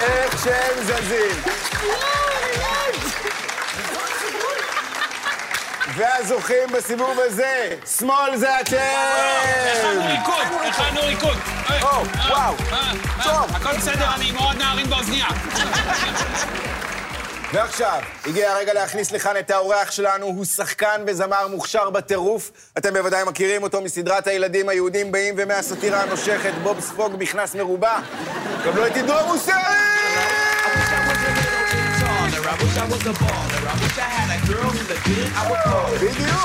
איך 0.00 0.44
שהם 0.44 0.82
זזים. 0.82 1.42
והזוכים 5.94 6.68
בסיבוב 6.72 7.18
הזה, 7.20 7.76
שמאל 7.98 8.36
זה 8.36 8.56
הכנו 8.58 8.76
אתם! 8.76 10.00
ריקוד, 10.06 10.46
הכנו 10.68 11.00
ריקוד. 11.02 11.36
אה, 11.70 11.82
או, 11.82 11.88
אה, 11.88 12.30
וואו. 12.30 12.54
אה, 12.72 12.92
טוב. 13.24 13.56
הכל 13.56 13.76
בסדר, 13.76 14.14
אני 14.14 14.30
מאוד 14.32 14.56
נערים 14.56 14.90
באוזנייה. 14.90 15.26
ועכשיו, 17.52 18.00
הגיע 18.26 18.52
הרגע 18.52 18.74
להכניס 18.74 19.12
לכאן 19.12 19.36
את 19.38 19.50
האורח 19.50 19.90
שלנו, 19.90 20.26
הוא 20.26 20.44
שחקן 20.44 21.04
וזמר 21.06 21.48
מוכשר 21.48 21.90
בטירוף. 21.90 22.50
אתם 22.78 22.92
בוודאי 22.94 23.24
מכירים 23.24 23.62
אותו 23.62 23.80
מסדרת 23.80 24.26
הילדים 24.26 24.68
היהודים 24.68 25.12
באים 25.12 25.34
ומהסאטירה 25.38 26.02
הנושכת, 26.02 26.52
בוב 26.62 26.80
ספוג 26.80 27.16
מכנס 27.18 27.54
מרובע. 27.54 27.98
קבלו 28.64 28.86
את 28.86 28.96
עידו 28.96 29.14
מוסרי! 29.26 29.54
בדיוק. 36.00 36.40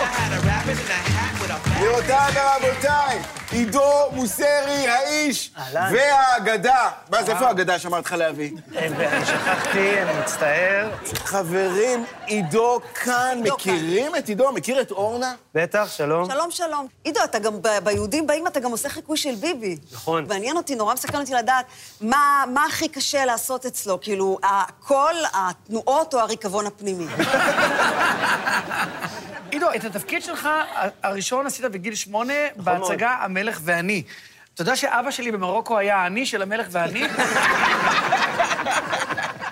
גבירותיי 1.63 2.33
ורבותיי, 2.35 3.19
עידו 3.51 3.91
מוסרי, 4.11 4.87
האיש. 4.87 5.51
והאגדה. 5.73 6.89
מה 7.11 7.23
זה, 7.23 7.31
איפה 7.31 7.47
האגדה 7.47 7.79
שאמרת 7.79 8.05
לך 8.05 8.11
להביא? 8.13 8.51
אה, 8.75 8.85
אני 8.85 9.25
שכחתי, 9.25 10.01
אני 10.01 10.19
מצטער. 10.19 10.89
חברים, 11.15 12.05
עידו 12.25 12.79
כאן, 12.93 13.41
מכירים 13.43 14.15
את 14.15 14.27
עידו? 14.27 14.51
מכיר 14.51 14.81
את 14.81 14.91
אורנה? 14.91 15.33
בטח, 15.55 15.87
שלום. 15.97 16.29
שלום, 16.31 16.51
שלום. 16.51 16.87
עידו, 17.03 17.19
אתה 17.23 17.39
גם, 17.39 17.53
ביהודים 17.83 18.27
באים 18.27 18.47
אתה 18.47 18.59
גם 18.59 18.71
עושה 18.71 18.89
חיקוי 18.89 19.17
של 19.17 19.35
ביבי. 19.35 19.77
נכון. 19.91 20.25
מעניין 20.27 20.57
אותי, 20.57 20.75
נורא 20.75 20.93
מסקרן 20.93 21.21
אותי 21.21 21.33
לדעת, 21.33 21.65
מה, 22.01 22.43
מה 22.53 22.65
הכי 22.65 22.87
קשה 22.89 23.25
לעשות 23.25 23.65
אצלו? 23.65 24.01
כאילו, 24.01 24.37
הקול, 24.43 25.15
התנועות 25.33 26.13
או 26.13 26.19
הריקבון 26.19 26.65
הפנימי? 26.67 27.05
עידו, 29.51 29.67
את 29.75 29.83
התפקיד 29.83 30.23
שלך 30.23 30.45
ה- 30.45 31.09
הראשון 31.45 31.65
עשית 31.65 31.71
בגיל 31.71 31.95
שמונה 31.95 32.33
נכון 32.55 32.79
בהצגה 32.79 33.17
המלך 33.21 33.59
ואני. 33.63 34.03
אתה 34.53 34.61
יודע 34.61 34.75
שאבא 34.75 35.11
שלי 35.11 35.31
במרוקו 35.31 35.77
היה 35.77 35.97
האני 35.97 36.25
של 36.25 36.41
המלך 36.41 36.67
ואני? 36.71 37.03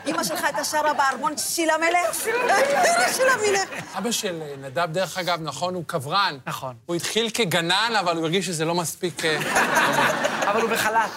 אמא 0.07 0.23
שלך 0.23 0.43
הייתה 0.43 0.63
שרה 0.63 0.93
בארמון 0.93 1.37
של 1.37 1.69
המלך? 1.69 2.15
של 3.17 3.29
המלך. 3.33 3.69
אבא 3.97 4.11
של 4.11 4.41
נדב, 4.61 4.87
דרך 4.91 5.17
אגב, 5.17 5.39
נכון, 5.41 5.75
הוא 5.75 5.83
קברן. 5.87 6.37
נכון. 6.47 6.75
הוא 6.85 6.95
התחיל 6.95 7.29
כגנן, 7.33 7.93
אבל 7.99 8.15
הוא 8.15 8.23
הרגיש 8.23 8.45
שזה 8.45 8.65
לא 8.65 8.75
מספיק... 8.75 9.25
אה, 9.25 9.39
אבל 10.51 10.61
הוא 10.61 10.69
בחל"ת. 10.69 11.09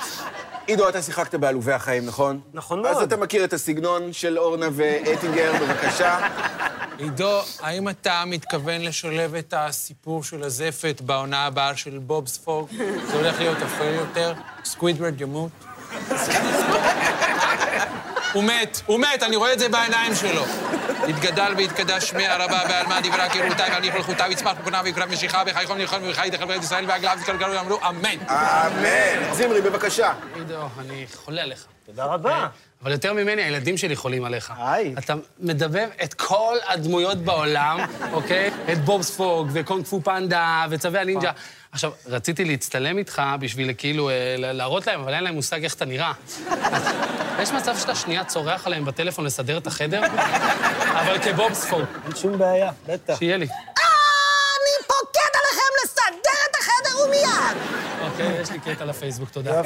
עידו, 0.66 0.88
אתה 0.88 1.02
שיחקת 1.02 1.34
בעלובי 1.34 1.72
החיים, 1.72 2.06
נכון? 2.06 2.40
נכון 2.54 2.86
אז 2.86 2.92
מאוד. 2.92 3.02
אתה 3.02 3.16
מכיר 3.16 3.44
את 3.44 3.52
הסגנון 3.52 4.12
של 4.12 4.38
אורנה 4.38 4.66
ואטינגר, 4.72 5.52
בבקשה. 5.60 6.18
עידו, 6.98 7.40
האם 7.60 7.88
אתה 7.88 8.22
מתכוון 8.26 8.80
לשלב 8.80 9.34
את 9.34 9.54
הסיפור 9.56 10.24
של 10.24 10.42
הזפת 10.42 11.00
בעונה 11.00 11.46
הבאה 11.46 11.76
של 11.76 11.98
בוב 11.98 12.28
ספוג? 12.28 12.68
זה 13.06 13.16
הולך 13.16 13.38
להיות 13.38 13.58
אפל 13.62 13.94
יותר? 13.94 14.34
סקווידוורד 14.64 15.20
ימות? 15.20 15.50
הוא 18.32 18.44
מת, 18.44 18.80
הוא 18.86 19.00
מת, 19.00 19.22
אני 19.22 19.36
רואה 19.36 19.52
את 19.52 19.58
זה 19.58 19.68
בעיניים 19.68 20.14
שלו. 20.14 20.42
יתגדל 21.08 21.54
ויתקדש 21.56 22.08
שמי 22.08 22.26
הרבה 22.26 22.64
בעלמא 22.68 23.00
דברה 23.00 23.28
כרותיי 23.28 23.70
ואני 23.70 23.92
חלחותיו 23.92 24.26
יצמח 24.30 24.52
בקונה 24.60 24.80
ויקרב 24.84 25.08
משיכה 25.08 25.42
וחייכון 25.46 25.80
ילכון 25.80 26.00
וחי 26.10 26.30
תחל 26.32 26.44
בארץ 26.44 26.64
ישראל 26.64 26.84
והגלב 26.88 27.18
וכל 27.22 27.36
גלו 27.36 27.54
יאמרו 27.54 27.78
אמן. 27.88 28.18
אמן. 28.28 29.34
זמרי, 29.34 29.60
בבקשה. 29.60 30.12
עידו, 30.34 30.68
אני 30.78 31.06
חולה 31.14 31.42
עליך. 31.42 31.66
תודה 31.86 32.04
רבה. 32.04 32.48
אבל 32.82 32.92
יותר 32.92 33.12
ממני, 33.12 33.42
הילדים 33.42 33.76
שלי 33.76 33.96
חולים 33.96 34.24
עליך. 34.24 34.52
היי. 34.58 34.94
אתה 34.98 35.14
מדבב 35.38 35.88
את 36.04 36.14
כל 36.14 36.56
הדמויות 36.68 37.18
בעולם, 37.18 37.78
אוקיי? 38.12 38.50
את 38.72 38.78
בוב 38.84 39.02
ספוג, 39.02 39.48
וקונג 39.52 39.84
פו 39.84 40.00
פנדה, 40.04 40.66
וצווי 40.70 40.98
הנינג'ה. 40.98 41.30
עכשיו, 41.72 41.92
רציתי 42.06 42.44
להצטלם 42.44 42.98
איתך 42.98 43.22
בשביל 43.40 43.72
כאילו 43.78 44.10
אה, 44.10 44.14
להראות 44.38 44.86
להם, 44.86 45.00
אבל 45.00 45.14
אין 45.14 45.24
להם 45.24 45.34
מושג 45.34 45.64
איך 45.64 45.74
אתה 45.74 45.84
נראה. 45.84 46.12
יש 47.42 47.52
מצב 47.52 47.76
שאתה 47.78 47.94
שנייה 47.94 48.24
צורח 48.24 48.66
עליהם 48.66 48.84
בטלפון 48.84 49.24
לסדר 49.24 49.58
את 49.58 49.66
החדר? 49.66 50.02
אבל 51.00 51.18
כבוב 51.18 51.52
ספוג, 51.52 51.82
אין 52.04 52.16
שום 52.16 52.38
בעיה, 52.38 52.70
בטח. 52.86 53.18
שיהיה 53.18 53.36
לי. 53.36 53.46
ומיד! 57.06 57.56
אוקיי, 58.10 58.40
יש 58.40 58.50
לי 58.50 58.58
קטע 58.60 58.84
לפייסבוק, 58.84 59.30
תודה. 59.30 59.62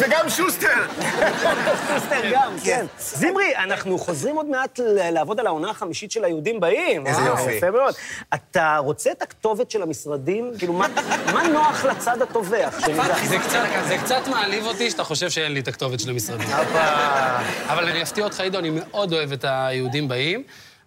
וגם 0.00 0.28
שוסטר. 0.28 0.68
שוסטר 1.94 2.30
גם, 2.32 2.52
כן. 2.64 2.86
זמרי, 2.98 3.56
אנחנו 3.56 3.98
חוזרים 3.98 4.36
עוד 4.36 4.46
מעט 4.46 4.80
לעבוד 4.86 5.40
על 5.40 5.46
העונה 5.46 5.70
החמישית 5.70 6.10
של 6.12 6.24
היהודים 6.24 6.60
באים. 6.60 7.06
איזה 7.06 7.20
אה, 7.20 7.26
יופי. 7.26 7.52
יפה 7.52 7.70
מאוד. 7.70 7.94
אתה 8.34 8.76
רוצה 8.78 9.10
את 9.12 9.22
הכתובת 9.22 9.70
של 9.70 9.82
המשרדים? 9.82 10.52
כאילו, 10.58 10.72
מה- 10.72 10.86
מה 11.32 11.42
נוח 11.48 11.84
לצד 11.84 12.22
הטובח? 12.22 12.80
שנדע? 12.86 13.14
זה 13.28 13.38
קצת, 13.38 13.58
זה 13.88 13.96
קצת 14.04 14.28
מעליב 14.30 14.66
אותי 14.66 14.90
שאתה 14.90 15.04
חושב 15.04 15.30
שאין 15.30 15.52
לי 15.52 15.60
את 15.60 15.68
הכתובת 15.68 16.00
של 16.00 16.10
המשרדים. 16.10 16.48
אבל 17.68 17.88
אני 17.88 18.02
אפתיע 18.02 18.24
אותך, 18.24 18.40
עידו, 18.40 18.58
אני 18.58 18.70
מאוד 18.70 19.12
אוהב 19.12 19.32
את 19.32 19.44
היהודים 19.48 20.08
באים, 20.08 20.42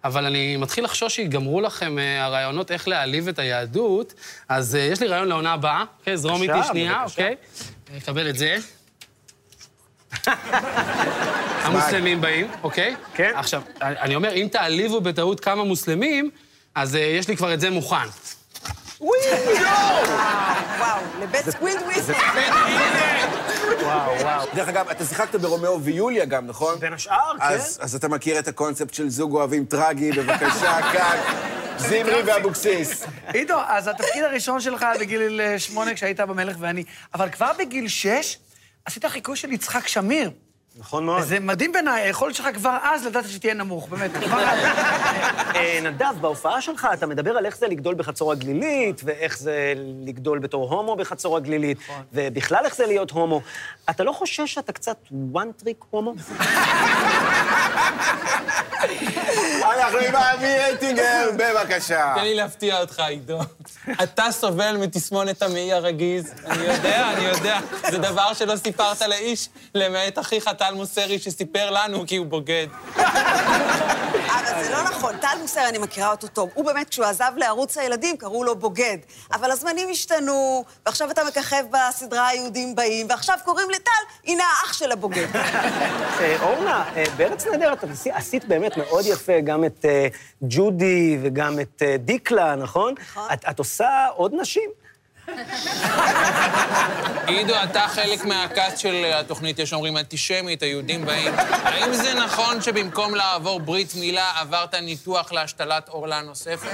אבל 0.06 0.26
אני 0.26 0.56
מתחיל 0.56 0.84
לחשוש 0.84 1.16
שיגמרו 1.16 1.60
לכם 1.60 1.98
אה, 1.98 2.24
הרעיונות 2.24 2.70
איך 2.70 2.88
להעליב 2.88 3.28
את 3.28 3.38
היהדות, 3.38 4.14
אז 4.48 4.76
אה, 4.76 4.80
יש 4.80 5.00
לי 5.00 5.06
רעיון 5.06 5.28
לעונה 5.28 5.52
הבאה, 5.52 5.84
אוקיי? 5.98 6.16
זרום 6.16 6.42
איתי 6.42 6.58
שנייה. 6.68 7.02
אוקיי? 7.04 7.36
אה, 7.94 8.00
קבל 8.00 8.28
את 8.28 8.36
זה. 8.36 8.56
המוסלמים 11.64 12.20
באים, 12.20 12.46
אוקיי? 12.62 12.96
כן. 13.14 13.32
עכשיו, 13.34 13.62
אני 13.80 14.00
אני 14.00 14.14
אומר, 14.14 14.32
אם 14.32 14.48
תעליבו 14.52 15.00
בטעות 15.00 15.40
כמה 15.40 15.64
מוסלמים, 15.64 16.30
אז 16.74 16.96
אה, 16.96 17.00
יש 17.00 17.28
לי 17.28 17.36
כבר 17.36 17.54
את 17.54 17.60
זה 17.60 17.70
מוכן. 17.70 17.96
וואו, 19.00 19.16
לבית 21.22 21.50
סקווידוורד. 21.50 22.02
וואו, 23.82 24.20
וואו. 24.20 24.46
דרך 24.54 24.68
אגב, 24.68 24.88
אתה 24.88 25.04
שיחקת 25.04 25.34
ברומאו 25.34 25.82
ויוליה 25.82 26.24
גם, 26.24 26.46
נכון? 26.46 26.78
בין 26.78 26.92
השאר, 26.92 27.32
כן. 27.38 27.44
אז, 27.44 27.78
אז 27.82 27.94
אתה 27.94 28.08
מכיר 28.08 28.38
את 28.38 28.48
הקונספט 28.48 28.94
של 28.94 29.08
זוג 29.08 29.34
אוהבים 29.34 29.64
טרגי, 29.64 30.12
בבקשה, 30.12 30.82
כאן, 30.92 31.18
זמרי 31.78 32.22
ואבוקסיס. 32.26 33.04
עידו, 33.32 33.58
אז 33.68 33.88
התפקיד 33.88 34.24
הראשון 34.24 34.60
שלך 34.60 34.82
היה 34.82 34.98
בגיל 35.00 35.40
אה, 35.40 35.58
שמונה 35.58 35.94
כשהיית 35.94 36.20
במלך 36.20 36.56
ואני, 36.60 36.84
אבל 37.14 37.30
כבר 37.30 37.50
בגיל 37.58 37.88
שש 37.88 38.38
עשית 38.84 39.04
חיקוי 39.06 39.36
של 39.36 39.52
יצחק 39.52 39.88
שמיר. 39.88 40.30
נכון 40.78 41.06
מאוד. 41.06 41.22
זה 41.22 41.40
מדהים 41.40 41.72
בעיניי, 41.72 42.02
היכולת 42.02 42.34
שלך 42.34 42.46
כבר 42.54 42.76
אז 42.82 43.06
לדעת 43.06 43.28
שתהיה 43.28 43.54
נמוך, 43.54 43.88
באמת. 43.88 44.10
כבר 44.10 44.38
אז. 44.50 44.58
אה, 45.54 45.80
נדב, 45.82 46.14
בהופעה 46.20 46.60
שלך 46.60 46.88
אתה 46.94 47.06
מדבר 47.06 47.30
על 47.30 47.46
איך 47.46 47.56
זה 47.56 47.66
לגדול 47.66 47.94
בחצור 47.94 48.32
הגלילית, 48.32 49.00
ואיך 49.04 49.38
זה 49.38 49.74
לגדול 50.06 50.38
בתור 50.38 50.74
הומו 50.74 50.96
בחצור 50.96 51.36
הגלילית, 51.36 51.78
ובכלל 52.12 52.64
איך 52.64 52.74
זה 52.76 52.86
להיות 52.86 53.10
הומו. 53.10 53.40
אתה 53.90 54.04
לא 54.04 54.12
חושש 54.12 54.54
שאתה 54.54 54.72
קצת 54.72 54.96
one 55.34 55.62
trick 55.62 55.84
הומו? 55.90 56.14
אנחנו 59.72 59.98
עם 59.98 60.16
אבי 60.16 60.58
רייטינגר, 60.58 61.30
בבקשה. 61.36 62.12
תן 62.16 62.24
לי 62.24 62.34
להפתיע 62.34 62.80
אותך, 62.80 63.00
עידו. 63.00 63.38
אתה 64.02 64.24
סובל 64.30 64.76
מתסמונת 64.76 65.42
המעי 65.42 65.72
הרגיז. 65.72 66.34
אני 66.46 66.64
יודע, 66.64 67.10
אני 67.12 67.24
יודע. 67.24 67.58
זה 67.90 67.98
דבר 67.98 68.34
שלא 68.34 68.56
סיפרת 68.56 69.00
לאיש, 69.00 69.48
למעט 69.74 70.18
אחיך 70.18 70.50
טל 70.58 70.74
מוסרי, 70.74 71.18
שסיפר 71.18 71.70
לנו 71.70 72.04
כי 72.06 72.16
הוא 72.16 72.26
בוגד. 72.26 72.66
אבל 74.30 74.64
זה 74.64 74.70
לא 74.70 74.82
נכון. 74.82 75.16
טל 75.16 75.36
מוסר, 75.40 75.68
אני 75.68 75.78
מכירה 75.78 76.10
אותו 76.10 76.28
טוב. 76.28 76.50
הוא 76.54 76.64
באמת, 76.64 76.88
כשהוא 76.88 77.06
עזב 77.06 77.32
לערוץ 77.36 77.78
הילדים, 77.78 78.16
קראו 78.16 78.44
לו 78.44 78.56
בוגד. 78.56 78.98
אבל 79.32 79.50
הזמנים 79.50 79.88
השתנו, 79.90 80.64
ועכשיו 80.86 81.10
אתה 81.10 81.22
מככב 81.24 81.64
בסדרה 81.70 82.28
היהודים 82.28 82.74
באים, 82.74 83.06
ועכשיו 83.10 83.38
קוראים 83.44 83.70
לטל, 83.70 83.90
הנה 84.26 84.44
האח 84.44 84.72
של 84.72 84.92
הבוגד. 84.92 85.26
אה, 85.36 86.36
אורנה, 86.42 86.84
אה, 86.96 87.04
בארץ 87.16 87.46
נהדרת 87.46 87.84
עשית 88.12 88.44
באמת 88.44 88.76
מאוד 88.76 89.04
יפה 89.06 89.40
גם 89.40 89.64
את 89.64 89.84
אה, 89.84 90.08
ג'ודי 90.42 91.18
וגם 91.22 91.60
את 91.60 91.82
דיקלה, 91.98 92.56
נכון? 92.56 92.94
נכון. 93.00 93.28
את 93.50 93.58
עושה 93.58 94.06
עוד 94.14 94.34
נשים? 94.34 94.70
עידו, 97.26 97.54
אתה 97.64 97.80
חלק 97.88 98.24
מהכת 98.24 98.78
של 98.78 99.04
התוכנית, 99.14 99.58
יש 99.58 99.72
אומרים 99.72 99.96
אנטישמית, 99.96 100.62
היהודים 100.62 101.04
באים. 101.04 101.34
האם 101.38 101.92
זה 101.94 102.14
נכון 102.14 102.62
שבמקום 102.62 103.14
לעבור 103.14 103.60
ברית 103.60 103.94
מילה, 103.94 104.32
עברת 104.40 104.74
ניתוח 104.74 105.32
להשתלת 105.32 105.88
עורלה 105.88 106.20
נוספת? 106.22 106.68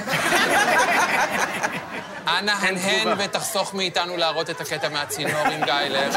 אנא 2.28 2.50
הנהן 2.50 3.08
ותחסוך 3.18 3.74
מאיתנו 3.74 4.16
להראות 4.16 4.50
את 4.50 4.60
הקטע 4.60 4.88
מהצינור 4.88 5.40
עם 5.46 5.64
גיא 5.64 5.74
לב. 5.74 6.14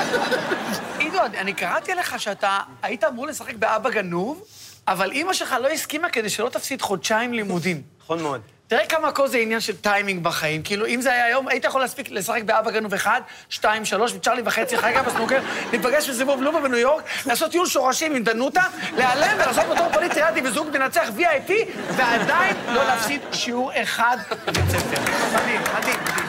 עידו, 0.99 1.25
אני- 1.25 1.37
אני 1.39 1.53
קראתי 1.53 1.93
לך 1.95 2.19
שאתה 2.19 2.59
היית 2.83 3.03
אמור 3.03 3.27
לשחק 3.27 3.53
באבא 3.55 3.89
גנוב, 3.89 4.43
אבל 4.87 5.11
אימא 5.11 5.33
שלך 5.33 5.55
לא 5.61 5.67
הסכימה 5.67 6.09
כדי 6.09 6.29
שלא 6.29 6.49
תפסיד 6.49 6.81
חודשיים 6.81 7.33
לימודים. 7.33 7.81
נכון 8.03 8.21
מאוד. 8.21 8.41
תראה 8.67 8.85
כמה 8.85 9.07
הכל 9.07 9.27
זה 9.27 9.37
עניין 9.37 9.59
של 9.59 9.75
טיימינג 9.77 10.23
בחיים. 10.23 10.63
כאילו, 10.63 10.85
אם 10.85 11.01
זה 11.01 11.11
היה 11.11 11.25
היום, 11.25 11.47
היית 11.47 11.63
יכול 11.65 11.81
להספיק 11.81 12.11
לשחק 12.11 12.43
באבא 12.43 12.71
גנוב 12.71 12.93
אחד, 12.93 13.21
שתיים, 13.49 13.85
שלוש, 13.85 14.13
וצ'רלי 14.13 14.41
וחצי, 14.45 14.77
חגה 14.77 15.03
בסנוקר, 15.03 15.39
להיפגש 15.71 16.09
בסיבוב 16.09 16.41
לובה 16.41 16.61
בניו 16.61 16.77
יורק, 16.77 17.03
לעשות 17.25 17.51
טיול 17.51 17.67
שורשים 17.67 18.15
עם 18.15 18.23
דנוטה, 18.23 18.63
להיעלם 18.97 19.35
ולעשות 19.35 19.65
בתור 19.65 19.89
פוליט 19.93 20.13
טריאדי 20.13 20.41
וזוג 20.43 20.67
מנצח 20.77 21.07
VIP, 21.17 21.51
ועדיין 21.95 22.55
לא 22.73 22.83
להפסיד 22.83 23.21
שיעור 23.31 23.71
אחד 23.81 24.17
בבית 24.47 24.69
ספר. 24.69 25.01
מדהים, 25.33 25.61
מדהים, 25.77 25.99
מדהים. 26.03 26.25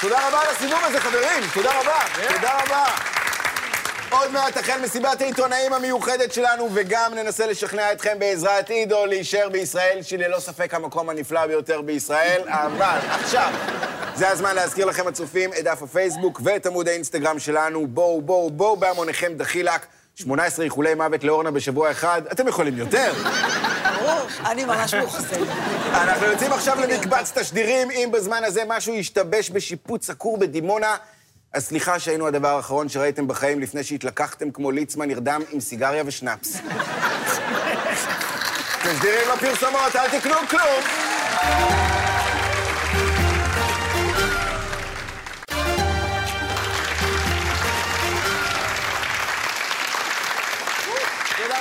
תודה 0.00 0.28
רבה 0.28 0.40
על 0.40 0.46
הסיבוב 0.50 0.80
הזה, 0.84 1.00
חברים. 1.00 1.42
תודה 1.54 1.70
רבה. 1.80 1.98
תודה 2.34 2.60
רבה. 2.64 3.17
עוד 4.10 4.30
מעט 4.32 4.58
תחל 4.58 4.80
מסיבת 4.80 5.20
העיתונאים 5.20 5.72
המיוחדת 5.72 6.32
שלנו, 6.32 6.68
וגם 6.74 7.14
ננסה 7.14 7.46
לשכנע 7.46 7.92
אתכם 7.92 8.18
בעזרת 8.18 8.70
עידו 8.70 9.06
להישאר 9.06 9.48
בישראל, 9.48 9.98
שהיא 10.02 10.18
ללא 10.18 10.40
ספק 10.40 10.74
המקום 10.74 11.08
הנפלא 11.08 11.46
ביותר 11.46 11.82
בישראל. 11.82 12.42
אבל 12.46 12.98
עכשיו, 13.10 13.52
זה 14.14 14.28
הזמן 14.28 14.54
להזכיר 14.54 14.86
לכם 14.86 15.06
הצופים 15.06 15.52
את 15.52 15.64
דף 15.64 15.82
הפייסבוק 15.82 16.40
ואת 16.44 16.66
עמוד 16.66 16.88
האינסטגרם 16.88 17.38
שלנו. 17.38 17.86
בואו, 17.86 18.22
בואו, 18.22 18.50
בואו 18.50 18.76
בהמוניכם 18.76 19.32
דחילק. 19.36 19.86
18 20.14 20.64
איחולי 20.64 20.94
מוות 20.94 21.24
לאורנה 21.24 21.50
בשבוע 21.50 21.90
אחד. 21.90 22.22
אתם 22.32 22.48
יכולים 22.48 22.78
יותר. 22.78 23.12
ברור, 23.98 24.20
אני 24.46 24.64
ממש 24.64 24.94
מאוכזבת. 24.94 25.48
אנחנו 25.92 26.26
יוצאים 26.26 26.52
עכשיו 26.52 26.80
למקבץ 26.80 27.32
תשדירים. 27.38 27.90
אם 27.90 28.08
בזמן 28.12 28.44
הזה 28.44 28.62
משהו 28.66 28.94
ישתבש 28.94 29.50
בשיפוץ 29.50 30.10
הכור 30.10 30.38
בדימונה, 30.38 30.96
אז 31.52 31.64
סליחה 31.64 31.98
שהיינו 31.98 32.26
הדבר 32.26 32.48
האחרון 32.48 32.88
שראיתם 32.88 33.28
בחיים 33.28 33.60
לפני 33.60 33.82
שהתלקחתם 33.82 34.50
כמו 34.50 34.70
ליצמן 34.70 35.08
נרדם 35.08 35.42
עם 35.50 35.60
סיגריה 35.60 36.02
ושנאפס. 36.06 36.56
תשדירים 38.84 39.28
לפרסומות, 39.34 39.96
אל 39.96 40.20
תקנו 40.20 40.36
כלום. 40.50 40.82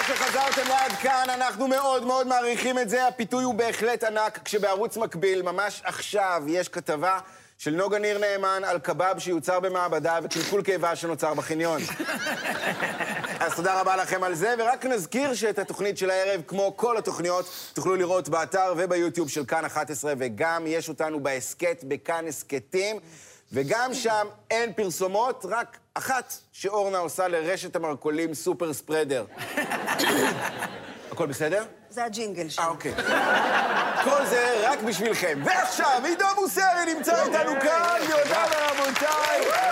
שחזרתם 0.07 0.69
לעד 0.69 0.91
כאן, 0.91 1.25
אנחנו 1.29 1.67
מאוד 1.67 2.03
מאוד 2.03 2.27
מעריכים 2.27 2.79
את 2.79 2.89
זה. 2.89 3.07
הפיתוי 3.07 3.43
הוא 3.43 3.55
בהחלט 3.55 4.03
ענק, 4.03 4.39
כשבערוץ 4.45 4.97
מקביל, 4.97 5.41
ממש 5.41 5.81
עכשיו, 5.83 6.43
יש 6.47 6.69
כתבה 6.69 7.19
של 7.57 7.75
נוגה 7.75 7.99
ניר 7.99 8.17
נאמן 8.17 8.61
על 8.65 8.79
קבב 8.79 9.15
שיוצר 9.19 9.59
במעבדה 9.59 10.19
וקלקול 10.23 10.61
קיבה 10.61 10.95
שנוצר 10.95 11.33
בחניון. 11.33 11.81
אז 13.39 13.55
תודה 13.55 13.81
רבה 13.81 13.95
לכם 13.95 14.23
על 14.23 14.35
זה, 14.35 14.55
ורק 14.59 14.85
נזכיר 14.85 15.33
שאת 15.33 15.59
התוכנית 15.59 15.97
של 15.97 16.09
הערב, 16.09 16.41
כמו 16.47 16.73
כל 16.77 16.97
התוכניות, 16.97 17.71
תוכלו 17.73 17.95
לראות 17.95 18.29
באתר 18.29 18.73
וביוטיוב 18.77 19.29
של 19.29 19.45
כאן 19.45 19.65
11, 19.65 20.13
וגם 20.17 20.63
יש 20.67 20.89
אותנו 20.89 21.23
בהסכת 21.23 21.83
בכאן 21.87 22.27
הסכתים, 22.27 22.99
וגם 23.51 23.93
שם 23.93 24.27
אין 24.51 24.73
פרסומות, 24.73 25.45
רק 25.49 25.77
אחת 25.93 26.33
שאורנה 26.51 26.97
עושה 26.97 27.27
לרשת 27.27 27.75
המרכולים 27.75 28.33
סופר 28.33 28.73
ספרדר. 28.73 29.25
הכל 31.11 31.25
בסדר? 31.25 31.63
זה 31.97 32.03
הג'ינגל 32.05 32.43
אה, 32.45 32.49
שלי. 32.49 32.65
אוקיי. 32.65 32.93
כל 34.03 34.25
זה 34.25 34.69
רק 34.69 34.81
בשבילכם. 34.81 35.39
ועכשיו, 35.45 36.01
עידו 36.05 36.25
מוסרי 36.41 36.93
נמצא 36.95 37.23
איתנו 37.23 37.51
כאן, 37.61 37.99
גבירותיי 38.03 38.49
ורבותיי. 38.51 39.66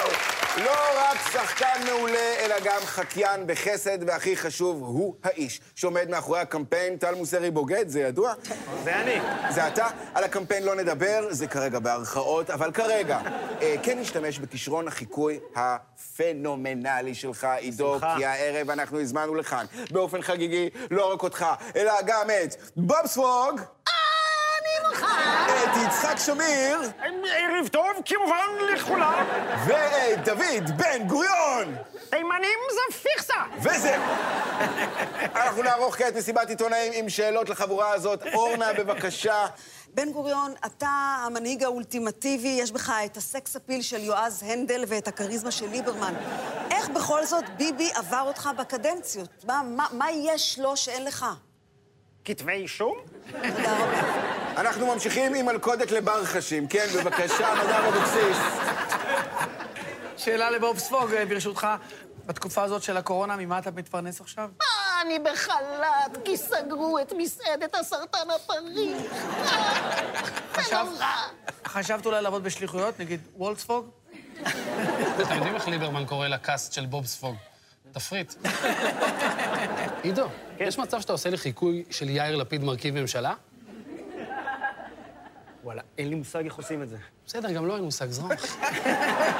לא 0.58 0.72
רק 0.98 1.18
שחקן 1.34 1.82
מעולה, 1.86 2.36
אלא 2.39 2.56
גם 2.63 2.82
חקיין 2.86 3.48
בחסד, 3.48 3.98
והכי 4.08 4.38
חשוב, 4.38 4.82
הוא 4.82 5.15
האיש 5.24 5.62
שעומד 5.76 6.10
מאחורי 6.10 6.39
הקמפיין. 6.39 6.98
טל 6.98 7.15
מוסרי 7.15 7.52
בוגד, 7.52 7.88
זה 7.88 8.00
ידוע? 8.00 8.34
זה 8.84 8.96
אני. 8.96 9.20
זה 9.50 9.68
אתה. 9.68 9.88
על 10.13 10.24
הקמפיין 10.24 10.63
לא 10.63 10.76
נדבר, 10.76 11.28
זה 11.30 11.48
כרגע 11.48 11.80
בהרכאות, 11.80 12.50
אבל 12.50 12.72
כרגע, 12.72 13.20
אה, 13.62 13.76
כן 13.84 14.00
נשתמש 14.00 14.39
בכישרון 14.39 14.88
החיקוי 14.88 15.39
הפנומנלי 15.56 17.15
שלך, 17.15 17.48
עידו. 17.58 18.00
כי 18.18 18.26
הערב 18.26 18.70
אנחנו 18.70 19.02
הזמנו 19.02 19.36
לכאן, 19.36 19.65
באופן 19.91 20.22
חגיגי, 20.22 20.70
לא 20.91 21.13
רק 21.13 21.24
אותך, 21.24 21.46
אלא 21.76 21.94
גם 22.06 22.28
את 22.30 22.56
בובספוג. 22.76 23.62
מוכן. 25.02 25.46
את 25.64 25.78
יצחק 25.88 26.18
שמיר, 26.18 26.80
ערב 27.30 27.68
טוב, 27.68 27.92
כמובן, 28.06 28.74
לכולם. 28.74 29.26
ואת 29.66 30.24
דוד 30.26 30.78
בן 30.78 31.08
גוריון. 31.08 31.76
תימנים 32.10 32.60
זה 32.72 32.98
פיקסה. 32.98 33.34
וזהו. 33.62 34.02
אנחנו 35.36 35.64
נערוך 35.64 35.96
כעת 35.96 36.16
מסיבת 36.16 36.50
עיתונאים 36.50 36.94
עם 36.96 37.10
שאלות 37.10 37.50
לחבורה 37.50 37.94
הזאת. 37.94 38.24
אורנה, 38.34 38.74
בבקשה. 38.74 39.46
בן 39.94 40.12
גוריון, 40.12 40.54
אתה 40.66 41.24
המנהיג 41.26 41.64
האולטימטיבי, 41.64 42.58
יש 42.62 42.72
בך 42.72 42.94
את 43.06 43.18
הסקס 43.18 43.56
אפיל 43.56 43.82
של 43.82 44.04
יועז 44.04 44.44
הנדל 44.46 44.84
ואת 44.88 45.08
הכריזמה 45.08 45.52
של 45.52 45.70
ליברמן. 45.70 46.14
איך 46.72 46.90
בכל 46.90 47.26
זאת 47.26 47.44
ביבי 47.58 47.90
עבר 47.96 48.22
אותך 48.22 48.50
בקדנציות? 48.58 49.30
מה, 49.48 49.62
מה, 49.66 49.88
מה 49.92 50.12
יש 50.12 50.60
לו 50.60 50.78
שאין 50.78 51.06
לך? 51.06 51.26
כתבי 52.26 52.52
אישום? 52.52 52.98
תודה 53.32 53.78
רבה. 53.78 54.45
אנחנו 54.58 54.94
ממשיכים 54.94 55.34
עם 55.34 55.46
מלכודת 55.46 55.91
לברחשים. 55.91 56.68
כן, 56.68 56.86
בבקשה, 56.96 57.54
נדב 57.63 57.94
אבוקסיס. 57.94 58.38
שאלה 60.18 60.50
לבוב 60.50 60.78
ספוג, 60.80 61.13
אה, 61.13 61.26
ברשותך. 61.26 61.68
בתקופה 62.26 62.63
הזאת 62.63 62.84
של 62.84 62.98
הקורונה, 62.98 63.36
ממה 63.36 63.60
אתה 63.60 63.72
מתפרנס 63.72 64.22
עכשיו? 64.22 64.50
אני 65.02 65.20
בחל"ת, 65.20 66.18
כי 66.26 66.38
סגרו 66.38 67.00
את 67.00 67.13
מסעדת 67.18 67.76
הסרטן 67.76 68.30
הפריך. 68.36 69.13
נורא. 70.72 71.06
חשבת 71.68 72.06
אולי 72.06 72.22
לעבוד 72.22 72.44
בשליחויות, 72.44 73.00
נגיד 73.00 73.20
וולספוג? 73.36 73.89
אתם 74.41 75.36
יודעים 75.36 75.56
איך 75.56 75.68
ליברמן 75.68 76.06
קורא 76.06 76.28
לקאסט 76.28 76.74
של 76.74 76.86
בוב 76.86 77.06
ספוג? 77.06 77.36
תפריט. 77.91 78.34
עידו, 80.04 80.28
יש 80.60 80.78
מצב 80.78 81.02
שאתה 81.02 81.13
עושה 81.13 81.30
לי 81.30 81.38
חיקוי 81.38 81.84
של 81.89 82.10
יאיר 82.10 82.36
לפיד 82.36 82.63
מרכיב 82.63 83.00
ממשלה? 83.00 83.34
וואלה, 85.65 85.82
אין 85.97 86.10
לי 86.10 86.15
מושג 86.15 86.45
איך 86.45 86.56
עושים 86.56 86.82
את 86.82 86.89
זה. 86.89 86.97
בסדר, 87.25 87.51
גם 87.51 87.67
לא 87.67 87.75
אין 87.75 87.84
מושג 87.84 88.10
זרום. 88.10 88.30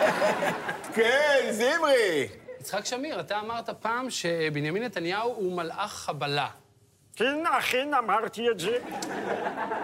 כן, 0.95 1.47
זמרי. 1.51 2.27
יצחק 2.59 2.85
שמיר, 2.85 3.19
אתה 3.19 3.39
אמרת 3.39 3.69
פעם 3.69 4.09
שבנימין 4.09 4.83
נתניהו 4.83 5.33
הוא 5.33 5.57
מלאך 5.57 5.93
חבלה. 5.93 6.47
כן, 7.15 7.43
אכן 7.59 7.93
אמרתי 7.93 8.49
את 8.51 8.59
זה. 8.59 8.77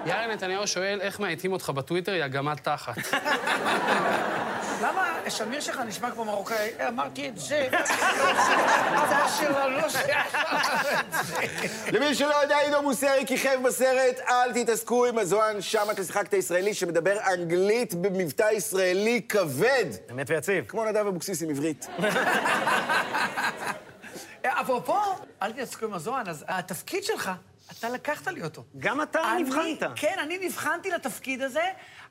יאיר 0.06 0.28
נתניהו 0.34 0.68
שואל 0.68 1.02
איך 1.02 1.20
מאייתים 1.20 1.54
אותך 1.54 1.70
בטוויטר, 1.70 2.14
יא 2.14 2.28
גמד 2.28 2.56
תחת. 2.56 2.98
למה 4.82 5.20
שמיר 5.30 5.60
שלך 5.62 5.80
נשמע 5.80 6.12
כמו 6.12 6.26
מרוקאי? 6.26 6.70
אה, 6.80 6.88
אמרתי 6.88 7.30
את 7.30 7.38
זה. 7.38 7.70
זה 9.10 9.16
השיר 9.18 9.68
לא. 9.68 9.88
למי 11.92 12.16
שלא 12.16 12.36
יודע, 12.36 12.58
עידו 12.58 12.82
מוסרי 12.82 13.24
כיכב 13.28 13.60
בסרט, 13.64 14.20
אל 14.30 14.54
תתעסקו 14.54 15.06
עם 15.06 15.18
הזוהן, 15.18 15.62
שם 15.62 15.84
אתה 15.92 16.04
שיחקת 16.04 16.34
ישראלי 16.34 16.74
שמדבר 16.74 17.18
אנגלית 17.34 17.94
במבטא 17.94 18.52
ישראלי 18.52 19.22
כבד. 19.30 19.86
אמת 20.12 20.30
ויציב. 20.30 20.66
כמו 20.68 20.86
נדב 20.86 21.08
אבוקסיס 21.08 21.42
עם 21.44 21.50
עברית. 21.50 21.88
אה, 24.46 24.62
אפרופו, 24.62 24.98
אל 25.42 25.52
תתעסקו 25.52 25.86
עם 25.86 25.94
הזוהן, 25.94 26.28
אז 26.30 26.46
התפקיד 26.48 27.04
שלך 27.04 27.32
אתה 27.80 27.90
לקחת 27.90 28.28
לי 28.28 28.44
אותו. 28.44 28.64
גם 28.80 29.02
אתה 29.02 29.32
אני- 29.34 29.44
נבחנת. 29.44 29.84
כן, 29.96 30.16
אני 30.24 30.38
נבחנתי 30.48 30.90
לתפקיד 30.90 31.42
הזה, 31.42 31.64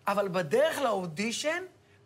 אבל 0.09 0.29
בדרך 0.29 0.79
לאודישן, 0.81 1.63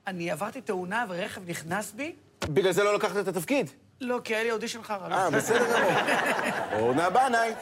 אני 0.07 0.31
עברתי 0.31 0.61
תאונה 0.61 1.05
ורכב 1.09 1.51
נכנס 1.51 1.93
בי. 1.93 2.15
בגלל 2.45 2.73
זה 2.73 2.85
לא 2.85 2.95
לקחת 2.95 3.17
את 3.17 3.29
התפקיד. 3.29 3.71
לא, 4.01 4.21
כי 4.25 4.35
היה 4.35 4.45
לי 4.45 4.51
אודישן 4.51 4.83
חרא. 4.83 5.13
אה, 5.13 5.31
בסדר 5.31 5.79
גמור. 5.79 5.91
אורנה 6.81 7.11
בנאי. 7.11 7.53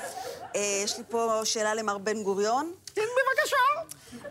אה, 0.57 0.81
יש 0.85 0.99
לי 0.99 1.05
פה 1.09 1.41
שאלה 1.45 1.75
למר 1.75 1.99
בן 1.99 2.23
גוריון. 2.23 2.73
בבקשה. 2.91 3.57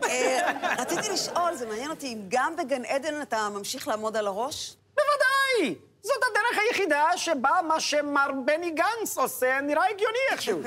אה, 0.04 0.52
רציתי 0.78 1.12
לשאול, 1.12 1.54
זה 1.54 1.66
מעניין 1.66 1.90
אותי, 1.90 2.06
אם 2.06 2.18
גם 2.28 2.56
בגן 2.56 2.84
עדן 2.84 3.22
אתה 3.22 3.48
ממשיך 3.48 3.88
לעמוד 3.88 4.16
על 4.16 4.26
הראש? 4.26 4.76
בוודאי! 4.94 5.74
זאת 6.02 6.16
הדרך 6.30 6.62
היחידה 6.68 7.04
שבה 7.16 7.50
מה 7.68 7.80
שמר 7.80 8.30
בני 8.44 8.70
גנץ 8.70 9.18
עושה 9.18 9.60
נראה 9.60 9.84
הגיוני 9.90 10.18
איכשהו. 10.32 10.60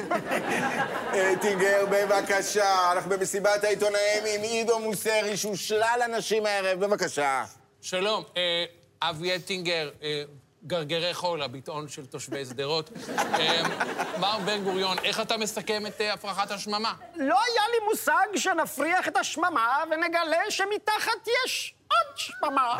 אטינגר, 1.33 1.85
בבקשה. 1.91 2.91
אנחנו 2.91 3.09
במסיבת 3.09 3.63
העיתונאים 3.63 4.23
עם 4.25 4.41
עידו 4.41 4.79
מוסרי, 4.79 5.37
שהוא 5.37 5.55
שלל 5.55 6.01
אנשים 6.05 6.45
הערב. 6.45 6.79
בבקשה. 6.79 7.43
שלום, 7.81 8.23
אה, 8.37 8.65
אבי 9.01 9.35
אטינגר, 9.35 9.89
אה, 10.03 10.23
גרגרי 10.67 11.13
חול, 11.13 11.41
הביטאון 11.41 11.87
של 11.87 12.05
תושבי 12.05 12.45
שדרות. 12.45 12.89
אה, 13.19 13.61
מר 14.19 14.37
בן 14.45 14.63
גוריון, 14.63 14.97
איך 15.03 15.21
אתה 15.21 15.37
מסכם 15.37 15.85
את 15.85 16.01
אה, 16.01 16.13
הפרחת 16.13 16.51
השממה? 16.51 16.93
לא 17.15 17.39
היה 17.45 17.61
לי 17.71 17.85
מושג 17.89 18.25
שנפריח 18.35 19.07
את 19.07 19.17
השממה 19.17 19.83
ונגלה 19.91 20.51
שמתחת 20.51 21.27
יש 21.45 21.74
שממה. 22.15 22.79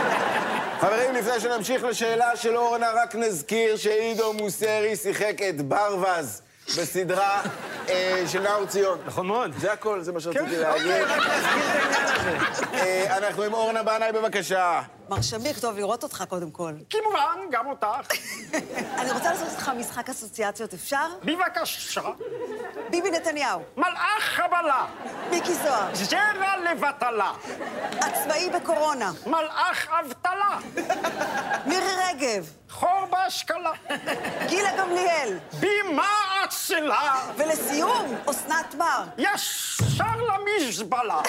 חברים, 0.80 1.14
לפני 1.14 1.40
שנמשיך 1.40 1.84
לשאלה 1.84 2.36
של 2.36 2.56
אורנה, 2.56 2.86
רק 2.94 3.14
נזכיר 3.14 3.76
שעידו 3.76 4.32
מוסרי 4.32 4.96
שיחק 4.96 5.42
את 5.48 5.62
ברווז 5.62 6.42
בסדרה 6.66 7.42
אה, 7.88 8.24
של 8.28 8.40
נאור 8.42 8.66
ציון. 8.66 8.98
נכון 9.06 9.26
מאוד. 9.26 9.52
זה 9.58 9.72
הכל, 9.72 10.00
זה 10.00 10.12
מה 10.12 10.20
שרציתי 10.20 10.56
להגיד. 10.56 10.92
אה, 12.74 13.16
אנחנו 13.16 13.42
עם 13.42 13.52
אורנה 13.52 13.82
בנאי, 13.82 14.12
בבקשה. 14.12 14.80
מר 15.10 15.22
שמיק, 15.22 15.58
טוב 15.58 15.76
לראות 15.78 16.02
אותך 16.02 16.24
קודם 16.28 16.50
כל. 16.50 16.72
כמובן, 16.90 17.38
גם 17.50 17.66
אותך. 17.66 17.86
אני 19.00 19.10
רוצה 19.10 19.30
לעשות 19.30 19.48
איתך 19.48 19.68
משחק 19.68 20.10
אסוציאציות, 20.10 20.74
אפשר? 20.74 21.06
בבקשה. 21.24 22.00
ביבי 22.90 23.10
נתניהו, 23.10 23.60
מלאך 23.76 24.22
חבלה, 24.22 24.86
מיקי 25.30 25.54
זוהר, 25.54 25.94
זרע 25.94 26.56
לבטלה, 26.70 27.32
עצמאי 28.00 28.50
בקורונה, 28.50 29.12
מלאך 29.26 29.88
אבטלה, 29.90 30.58
מירי 31.66 31.92
רגב, 32.08 32.50
חור 32.70 33.06
בהשכלה, 33.10 33.72
גילה 34.46 34.70
גמליאל, 34.78 35.38
בימה 35.60 36.08
אצילה, 36.44 37.26
ולסיום, 37.36 38.14
אסנת 38.30 38.74
מר. 38.74 39.04
ישר 39.18 40.04
למזבלה. 40.28 41.20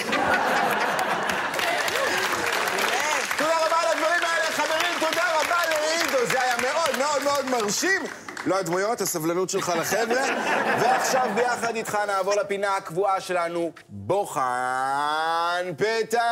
תודה 3.41 3.65
רבה 3.65 3.79
על 3.81 3.87
הדברים 3.87 4.23
האלה, 4.23 4.45
חברים, 4.51 4.99
תודה 4.99 5.23
רבה 5.39 5.57
לעידו, 5.69 6.25
זה 6.31 6.41
היה 6.41 6.55
מאוד 7.01 7.23
מאוד 7.23 7.45
מרשים. 7.45 8.01
לא 8.45 8.59
הדמויות, 8.59 9.01
הסבלנות 9.01 9.49
שלך 9.49 9.73
לחבר'ה. 9.79 10.23
ועכשיו 10.81 11.29
ביחד 11.35 11.75
איתך 11.75 11.97
נעבור 12.07 12.35
לפינה 12.35 12.75
הקבועה 12.77 13.21
שלנו, 13.21 13.71
בוחן 13.89 15.71
פתע 15.77 16.23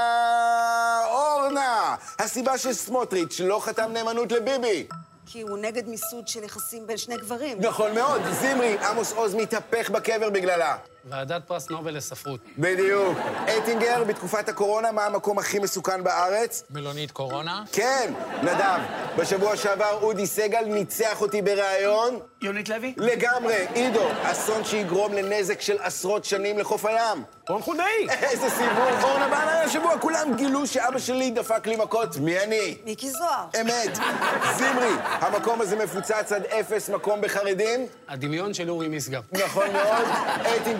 אורנה. 1.05 1.95
הסיבה 2.19 2.57
שסמוטריץ' 2.57 3.39
לא 3.39 3.59
חתם 3.59 3.91
נאמנות 3.93 4.31
לביבי. 4.31 4.87
כי 5.25 5.41
הוא 5.41 5.57
נגד 5.57 5.87
מיסוד 5.87 6.27
של 6.27 6.43
יחסים 6.43 6.87
בין 6.87 6.97
שני 6.97 7.17
גברים. 7.17 7.57
נכון 7.61 7.95
מאוד, 7.95 8.21
זמרי, 8.41 8.77
עמוס 8.77 9.13
עוז 9.13 9.35
מתהפך 9.35 9.89
בקבר 9.89 10.29
בגללה. 10.29 10.77
ועדת 11.05 11.41
פרס 11.47 11.69
נובל 11.69 11.97
לספרות. 11.97 12.39
בדיוק. 12.57 13.17
אטינגר, 13.57 14.03
בתקופת 14.03 14.49
הקורונה, 14.49 14.91
מה 14.91 15.05
המקום 15.05 15.39
הכי 15.39 15.59
מסוכן 15.59 16.03
בארץ? 16.03 16.63
מלונית 16.69 17.11
קורונה? 17.11 17.63
כן, 17.71 18.13
נדב. 18.43 18.79
בשבוע 19.17 19.55
שעבר 19.57 19.99
אודי 20.01 20.27
סגל 20.27 20.65
ניצח 20.65 21.21
אותי 21.21 21.41
בריאיון. 21.41 22.19
יונית 22.41 22.69
לוי? 22.69 22.93
לגמרי, 22.97 23.65
עידו, 23.73 24.07
אסון 24.23 24.63
שיגרום 24.63 25.13
לנזק 25.13 25.61
של 25.61 25.77
עשרות 25.79 26.25
שנים 26.25 26.59
לחוף 26.59 26.85
הים. 26.85 27.23
רון 27.49 27.61
חולדאי. 27.61 28.07
איזה 28.09 28.49
סיבוב, 28.49 29.03
אורנה 29.03 29.27
בנה 29.27 29.61
השבוע, 29.61 29.99
כולם 29.99 30.33
גילו 30.35 30.67
שאבא 30.67 30.99
שלי 30.99 31.31
דפק 31.31 31.67
לי 31.67 31.75
מכות. 31.75 32.17
מי 32.17 32.39
אני? 32.39 32.77
מיקי 32.85 33.09
זוהר. 33.09 33.45
אמת. 33.61 33.95
זמרי, 34.57 34.93
המקום 35.03 35.61
הזה 35.61 35.75
מפוצץ 35.75 36.31
עד 36.31 36.45
אפס 36.45 36.89
מקום 36.89 37.21
בחרדים? 37.21 37.85
הדמיון 38.07 38.53
של 38.53 38.69
אורי 38.69 38.87
משגב. 38.87 39.23
נכון 39.31 39.67
מאוד. 39.73 40.05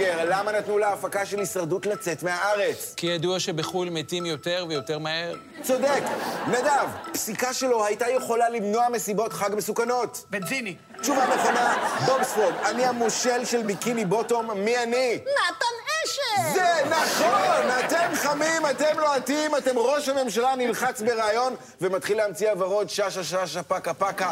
אייטינגר, 0.10 0.40
למה 0.40 0.52
נתנו 0.52 0.78
להפקה 0.78 1.26
של 1.26 1.40
הישרדות 1.40 1.86
לצאת 1.86 2.24
מהארץ? 2.24 2.94
כי 2.98 3.08
ידוע 3.08 3.40
שבחו"ל 3.40 3.90
מתים 3.90 4.26
יותר 4.26 4.66
ויותר 4.70 5.00
מהר. 5.00 5.36
צודק. 5.62 6.04
נדב, 6.48 6.90
פסיקה 7.14 7.54
שלו 7.54 7.86
הייתה 7.86 8.10
יכולה 8.10 8.50
למנוע 8.50 8.90
מסיבות 8.90 9.34
חג 9.34 9.50
מסוכנות. 9.56 10.26
בנזיני. 10.30 10.76
תשובה 11.02 11.26
נכונה, 11.36 11.76
בובספוג, 12.06 12.54
אני 12.66 12.86
המושל 12.86 13.46
של 13.46 13.64
ביקיני 13.64 14.06
בוטום, 14.06 14.52
מי 14.52 14.78
אני? 14.78 15.20
נתן 15.22 15.66
אשל! 16.06 16.54
זה 16.54 16.90
נכון! 16.90 17.70
אתם 17.80 18.16
חמים, 18.16 18.66
אתם 18.66 19.00
לוהטים, 19.00 19.56
אתם 19.56 19.78
ראש 19.78 20.10
הממשלה 20.10 20.56
נלחץ 20.56 21.02
בריאיון 21.02 21.56
ומתחיל 21.82 22.18
להמציא 22.18 22.52
הוורוד 22.52 22.90
שאשא 22.90 23.24
שאשא 23.24 23.62
פקה 23.68 23.94
פקה. 23.94 24.32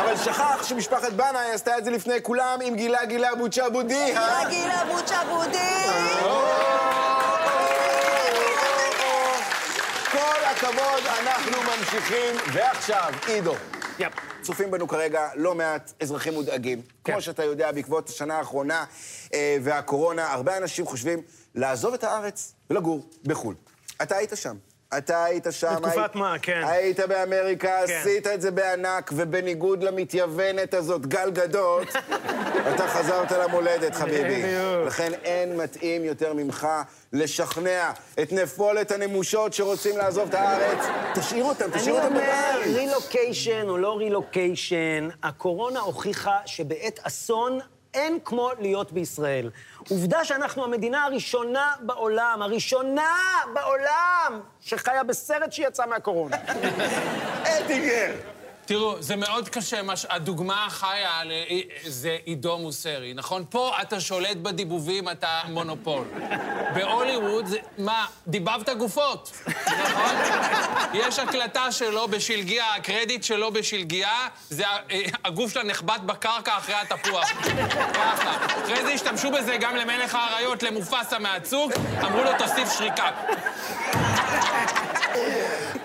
אבל 0.00 0.16
שכח 0.16 0.62
שמשפחת 0.68 1.12
בנאי 1.12 1.50
עשתה 1.52 1.78
את 1.78 1.84
זה 1.84 1.90
לפני 1.90 2.22
כולם 2.22 2.58
עם 2.62 2.74
גילה 2.74 3.04
גילה 3.04 3.34
בוצ'ה 3.34 3.70
בודי, 3.70 4.16
אה? 4.16 4.42
גילה 4.48 4.82
בוצ'ה 4.92 5.20
בודי. 5.24 5.86
כל 10.12 10.44
הכבוד, 10.44 11.02
אנחנו 11.20 11.62
ממשיכים. 11.62 12.36
ועכשיו, 12.52 13.12
עידו. 13.26 13.54
יפ. 13.98 14.35
צופים 14.46 14.70
בנו 14.70 14.88
כרגע 14.88 15.28
לא 15.34 15.54
מעט 15.54 15.92
אזרחים 16.00 16.34
מודאגים. 16.34 16.82
כמו 17.04 17.22
שאתה 17.22 17.44
יודע, 17.44 17.72
בעקבות 17.72 18.08
השנה 18.08 18.38
האחרונה 18.38 18.84
אה, 19.34 19.56
והקורונה, 19.62 20.32
הרבה 20.32 20.56
אנשים 20.56 20.86
חושבים 20.86 21.22
לעזוב 21.54 21.94
את 21.94 22.04
הארץ 22.04 22.54
ולגור 22.70 23.08
בחו"ל. 23.24 23.54
אתה 24.02 24.16
היית 24.16 24.32
שם. 24.34 24.56
אתה 24.98 25.24
היית 25.24 25.46
שם. 25.50 25.74
בתקופת 25.76 25.96
היית, 25.96 26.14
מה, 26.14 26.34
כן. 26.42 26.62
היית 26.66 27.00
באמריקה, 27.00 27.78
כן. 27.86 27.94
עשית 28.00 28.26
את 28.26 28.40
זה 28.40 28.50
בענק, 28.50 29.10
ובניגוד 29.14 29.82
למתייוונת 29.82 30.74
הזאת, 30.74 31.06
גל 31.06 31.30
גדות, 31.30 31.88
אתה 32.74 32.88
חזרת 32.88 33.32
למולדת, 33.32 33.94
חביבי. 33.94 34.42
לכן 34.86 35.12
אין 35.24 35.56
מתאים 35.56 36.04
יותר 36.04 36.32
ממך 36.32 36.68
לשכנע 37.12 37.90
את 38.22 38.32
נפולת 38.32 38.90
הנמושות 38.90 39.52
שרוצים 39.52 39.96
לעזוב 39.96 40.28
את 40.28 40.34
הארץ. 40.34 40.86
תשאיר 41.14 41.44
אותם, 41.44 41.72
אני 41.72 41.80
תשאיר 41.80 41.94
אותם 41.94 42.06
אומר, 42.06 42.20
בבית. 42.60 42.76
רילוקיישן 42.76 43.68
או 43.68 43.78
לא 43.78 43.96
רילוקיישן, 43.96 45.08
הקורונה 45.22 45.80
הוכיחה 45.80 46.38
שבעת 46.46 47.00
אסון 47.02 47.58
אין 47.96 48.18
כמו 48.24 48.50
להיות 48.60 48.92
בישראל. 48.92 49.50
עובדה 49.88 50.24
שאנחנו 50.24 50.64
המדינה 50.64 51.04
הראשונה 51.04 51.72
בעולם, 51.80 52.42
הראשונה 52.42 53.16
בעולם, 53.54 54.40
שחיה 54.60 55.04
בסרט 55.04 55.52
שיצא 55.52 55.86
מהקורונה. 55.86 56.36
אטינגר. 57.64 58.12
תראו, 58.66 59.02
זה 59.02 59.16
מאוד 59.16 59.48
קשה, 59.48 59.82
מה 59.82 59.96
ש... 59.96 60.06
הדוגמה 60.10 60.66
החיה 60.66 61.24
ל... 61.24 61.32
זה 61.86 62.16
עידו 62.24 62.58
מוסרי, 62.58 63.14
נכון? 63.14 63.44
פה 63.50 63.72
אתה 63.82 64.00
שולט 64.00 64.36
בדיבובים, 64.36 65.08
אתה 65.08 65.40
מונופול. 65.48 66.04
בהוליווד, 66.74 67.46
זה... 67.46 67.58
מה, 67.78 68.06
דיבבת 68.26 68.68
גופות, 68.78 69.32
נכון? 69.46 70.05
יש 70.94 71.18
הקלטה 71.18 71.72
שלו 71.72 72.08
בשלגיה, 72.08 72.74
הקרדיט 72.74 73.22
שלו 73.22 73.50
בשלגיה, 73.50 74.28
זה 74.50 74.64
אה, 74.66 75.02
הגוף 75.24 75.52
שלה 75.52 75.62
נחבט 75.62 76.00
בקרקע 76.00 76.56
אחרי 76.58 76.74
התפוח. 76.74 77.32
ככה. 77.94 78.36
אחרי 78.64 78.82
זה 78.82 78.88
השתמשו 78.88 79.30
בזה 79.30 79.56
גם 79.56 79.76
למלך 79.76 80.14
האריות, 80.14 80.62
למופסה 80.62 81.18
מהצוג, 81.18 81.72
אמרו 82.02 82.24
לו, 82.24 82.30
תוסיף 82.38 82.78
שריקה. 82.78 83.10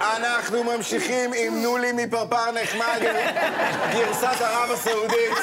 אנחנו 0.01 0.63
ממשיכים 0.63 1.33
עם 1.33 1.61
נולי 1.61 1.91
מפרפר 1.91 2.51
נחמד, 2.51 2.99
גרסת 3.93 4.41
ערב 4.41 4.71
הסעודית. 4.71 5.37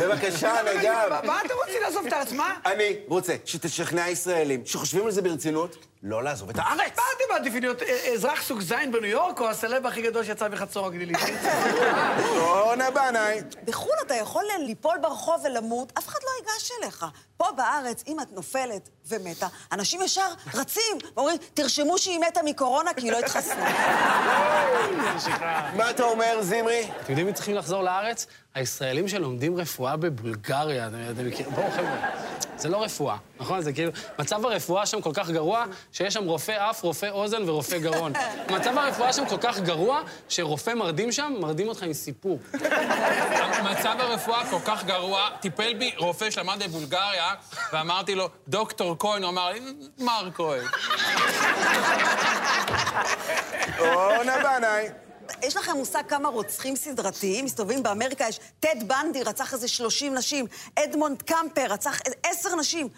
בבקשה, 0.00 0.52
נדב. 0.62 1.20
מה 1.24 1.40
אתם 1.46 1.54
רוצים 1.54 1.82
לעזוב 1.82 2.06
את 2.06 2.12
הארץ? 2.12 2.32
מה? 2.32 2.54
אני 2.66 2.96
רוצה 3.08 3.34
שתשכנע 3.44 4.08
ישראלים 4.08 4.62
שחושבים 4.66 5.04
על 5.04 5.10
זה 5.10 5.22
ברצינות, 5.22 5.76
לא 6.04 6.24
לעזוב 6.24 6.50
את 6.50 6.58
הארץ. 6.58 6.78
מה 6.78 6.84
אתם 7.16 7.32
מעדיפים 7.32 7.62
להיות 7.62 7.82
אזרח 8.14 8.42
סוג 8.42 8.60
זין 8.60 8.92
בניו 8.92 9.10
יורק, 9.10 9.40
או 9.40 9.50
הסלב 9.50 9.86
הכי 9.86 10.02
גדול 10.02 10.24
שיצא 10.24 10.48
מחצור 10.48 10.86
הגלילית? 10.86 11.16
אורנה 12.36 12.90
בנאי. 12.90 13.40
בחו"ל 13.64 13.94
אתה 14.06 14.14
יכול 14.14 14.44
ליפול 14.66 14.98
ברחוב 15.02 15.34
ולמות, 15.44 15.92
אף 15.98 16.08
אחד 16.08 16.18
לא 16.22 16.28
ייגש 16.40 16.70
אליך. 16.82 17.06
פה 17.36 17.44
בארץ, 17.56 18.04
אם 18.06 18.20
את 18.20 18.32
נופלת 18.32 18.88
ומתה, 19.08 19.46
אנשים 19.72 20.02
ישר 20.02 20.28
רצים 20.54 20.98
ואומרים, 21.16 21.36
תרשמו 21.54 21.98
שהיא 21.98 22.20
מתה 22.20 22.40
מקורונה 22.44 22.94
כי 22.94 23.06
היא 23.06 23.12
לא 23.12 23.18
התחסנה. 23.18 23.64
מה 25.76 25.90
אתה 25.90 26.02
אומר, 26.02 26.38
זמרי? 26.40 26.90
אתם 27.00 27.12
יודעים 27.12 27.26
מי 27.26 27.32
צריכים 27.32 27.54
לחזור 27.54 27.82
לארץ? 27.82 28.26
הישראלים 28.54 29.08
שלומדים 29.08 29.56
רפואה 29.56 29.96
בבולגריה. 29.96 30.88
אתם 30.88 30.96
אתם 31.10 31.26
מכירים? 31.26 31.52
בואו, 31.54 31.70
חבר'ה. 31.70 32.10
זה 32.56 32.68
לא 32.68 32.82
רפואה, 32.82 33.16
נכון? 33.40 33.60
זה 33.60 33.72
כאילו... 33.72 33.92
מצב 34.18 34.46
הרפואה 34.46 34.86
שם 34.86 35.00
כל 35.00 35.10
כך 35.14 35.30
גרוע, 35.30 35.64
שיש 35.92 36.14
שם 36.14 36.24
רופא 36.24 36.70
אף, 36.70 36.82
רופא 36.82 37.10
אוזן 37.10 37.48
ורופא 37.48 37.78
גרון. 37.78 38.12
מצב 38.50 38.78
הרפואה 38.78 39.12
שם 39.12 39.26
כל 39.28 39.38
כך 39.40 39.58
גרוע, 39.58 40.00
שרופא 40.28 40.70
מרדים 40.70 41.12
שם, 41.12 41.34
מרדים 41.40 41.68
אותך 41.68 41.82
עם 41.82 41.92
סיפור. 41.92 42.38
מצב 43.70 43.96
הרפואה 43.98 44.50
כל 44.50 44.60
כך 44.64 44.84
גרוע, 44.84 45.28
טיפל 45.40 45.74
בי 45.74 45.92
רופא 45.98 46.30
שלמד 46.30 46.62
בבולגריה, 46.62 47.34
ואמרתי 47.72 48.14
לו, 48.14 48.28
דוקטור 48.48 48.96
כהן, 48.98 49.22
הוא 49.22 49.30
אמר 49.30 49.50
לי, 49.50 49.60
מר 49.98 50.28
כהן. 50.34 50.64
אורנה 53.78 54.36
בנאי. 54.42 54.88
יש 55.42 55.56
לכם 55.56 55.72
מושג 55.72 56.02
כמה 56.08 56.28
רוצחים 56.28 56.76
סדרתיים 56.76 57.44
מסתובבים 57.44 57.82
באמריקה? 57.82 58.24
יש 58.28 58.40
טד 58.60 58.88
בנדי, 58.88 59.22
רצח 59.22 59.52
איזה 59.52 59.68
30 59.68 60.14
נשים, 60.14 60.46
אדמונד 60.74 61.22
קמפר, 61.22 61.66
רצח 61.68 62.00
איזה 62.04 62.16
10 62.22 62.56
נשים. 62.56 62.88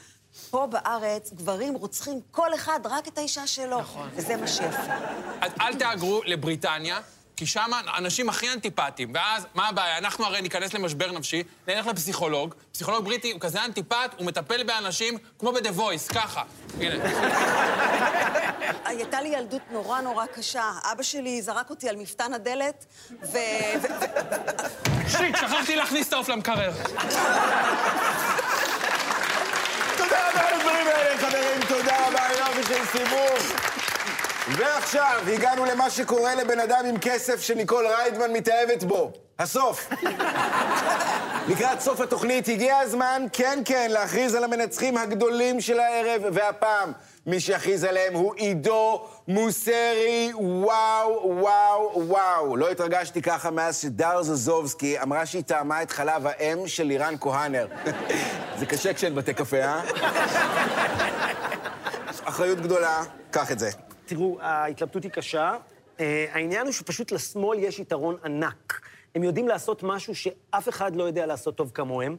פה 0.50 0.66
בארץ 0.66 1.32
גברים 1.32 1.74
רוצחים 1.74 2.20
כל 2.30 2.54
אחד 2.54 2.80
רק 2.84 3.08
את 3.08 3.18
האישה 3.18 3.46
שלו. 3.46 3.80
נכון. 3.80 4.08
וזה 4.14 4.36
מה 4.36 4.46
שיפה. 4.46 4.82
אז 5.40 5.52
אל 5.60 5.74
תהגרו 5.74 6.20
לבריטניה, 6.24 7.00
כי 7.36 7.46
שם 7.46 7.70
אנשים 7.98 8.28
הכי 8.28 8.52
אנטיפטיים. 8.52 9.12
ואז, 9.14 9.46
מה 9.54 9.68
הבעיה? 9.68 9.98
אנחנו 9.98 10.24
הרי 10.24 10.42
ניכנס 10.42 10.74
למשבר 10.74 11.12
נפשי, 11.12 11.42
נלך 11.68 11.86
לפסיכולוג. 11.86 12.54
פסיכולוג 12.72 13.04
בריטי 13.04 13.32
הוא 13.32 13.40
כזה 13.40 13.64
אנטיפט, 13.64 14.14
הוא 14.16 14.26
מטפל 14.26 14.62
באנשים 14.62 15.18
כמו 15.38 15.52
ב-The 15.52 15.78
Voice, 15.78 16.14
ככה. 16.14 16.42
הנה. 16.80 16.94
הייתה 18.84 19.20
לי 19.20 19.28
ילדות 19.28 19.62
נורא 19.70 20.00
נורא 20.00 20.26
קשה. 20.26 20.72
אבא 20.92 21.02
שלי 21.02 21.42
זרק 21.42 21.70
אותי 21.70 21.88
על 21.88 21.96
מפתן 21.96 22.32
הדלת, 22.34 22.86
ו... 23.22 23.38
ו... 23.82 23.86
שיט, 25.08 25.36
שכחתי 25.36 25.76
להכניס 25.76 26.08
את 26.08 26.12
העוף 26.12 26.28
למקרר. 26.28 26.72
תודה 31.68 31.96
רבה 32.06 32.20
יופי 32.38 32.62
של 32.74 32.84
סיבוב. 32.92 33.75
ועכשיו, 34.48 35.20
הגענו 35.32 35.64
למה 35.64 35.90
שקורה 35.90 36.34
לבן 36.34 36.60
אדם 36.60 36.84
עם 36.88 36.98
כסף 36.98 37.40
שניקול 37.40 37.86
ריידמן 37.86 38.32
מתאהבת 38.32 38.84
בו. 38.84 39.12
הסוף. 39.38 39.88
לקראת 41.48 41.80
סוף 41.80 42.00
התוכנית 42.00 42.48
הגיע 42.48 42.78
הזמן, 42.78 43.22
כן 43.32 43.62
כן, 43.64 43.90
להכריז 43.90 44.34
על 44.34 44.44
המנצחים 44.44 44.96
הגדולים 44.96 45.60
של 45.60 45.80
הערב, 45.80 46.22
והפעם 46.32 46.92
מי 47.26 47.40
שיכריז 47.40 47.84
עליהם 47.84 48.14
הוא 48.14 48.34
עידו 48.34 49.06
מוסרי, 49.28 50.32
וואו, 50.34 51.22
וואו, 51.24 51.92
וואו. 51.94 52.56
לא 52.56 52.70
התרגשתי 52.70 53.22
ככה 53.22 53.50
מאז 53.50 53.78
שדר 53.78 54.22
זוזובסקי 54.22 55.02
אמרה 55.02 55.26
שהיא 55.26 55.42
טעמה 55.42 55.82
את 55.82 55.90
חלב 55.90 56.26
האם 56.26 56.68
של 56.68 56.84
לירן 56.84 57.14
כהנר. 57.20 57.66
זה 58.58 58.66
קשה 58.66 58.94
כשאין 58.94 59.14
בתי 59.14 59.34
קפה, 59.34 59.56
אה? 59.56 59.82
אחריות 62.24 62.60
גדולה, 62.60 63.02
קח 63.30 63.52
את 63.52 63.58
זה. 63.58 63.85
תראו, 64.06 64.38
ההתלבטות 64.40 65.02
היא 65.02 65.10
קשה. 65.10 65.56
אה, 66.00 66.26
העניין 66.32 66.66
הוא 66.66 66.72
שפשוט 66.72 67.12
לשמאל 67.12 67.58
יש 67.58 67.78
יתרון 67.78 68.16
ענק. 68.24 68.80
הם 69.14 69.22
יודעים 69.22 69.48
לעשות 69.48 69.82
משהו 69.82 70.14
שאף 70.14 70.68
אחד 70.68 70.96
לא 70.96 71.04
יודע 71.04 71.26
לעשות 71.26 71.56
טוב 71.56 71.70
כמוהם. 71.74 72.16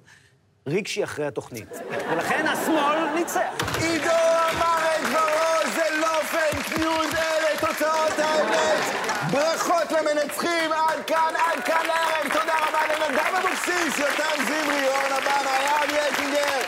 רגשי 0.68 1.04
אחרי 1.04 1.28
התוכנית. 1.28 1.68
ולכן 2.12 2.46
השמאל 2.48 3.14
ניצח. 3.16 3.42
עידו 3.82 4.10
אמר 4.52 4.78
את 4.96 5.02
דברו, 5.10 5.74
זה 5.76 5.98
לא 6.02 6.24
פייק 6.24 6.78
ניוז, 6.78 7.14
אלה 7.14 7.60
תוצאות 7.60 8.20
האמת. 8.20 8.84
ברכות 9.32 9.92
למנצחים, 9.92 10.72
עד 10.72 11.06
כאן, 11.08 11.34
עד 11.36 11.64
כאן 11.64 11.86
לערב. 11.88 12.34
תודה 12.34 12.54
רבה 12.68 13.08
לנדב 13.08 13.36
אבוקסיס, 13.38 14.00
יותם 14.00 14.44
זמרי, 14.48 14.88
אורנה 14.88 15.20
בנה, 15.20 15.58
יאב 15.66 16.12
יטינגר. 16.14 16.62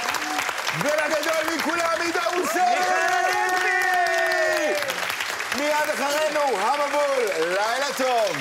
ולגדול 0.80 1.58
מכולם, 1.58 2.02
עידו 2.02 2.40
מוסרי! 2.40 3.09
מיד 5.80 5.90
אחרינו, 5.94 6.40
המבול, 6.60 7.26
לילה 7.40 7.88
טוב. 7.98 8.36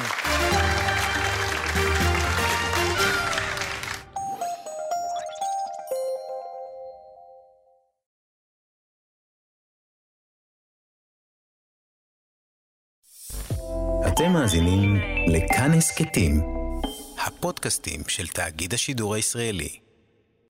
אתם 14.06 14.32
מאזינים 14.32 14.96
לכאן 15.26 15.72
הסכתים, 15.74 16.40
הפודקאסטים 17.26 18.00
של 18.08 18.26
תאגיד 18.26 18.74
השידור 18.74 19.14
הישראלי. 19.14 19.87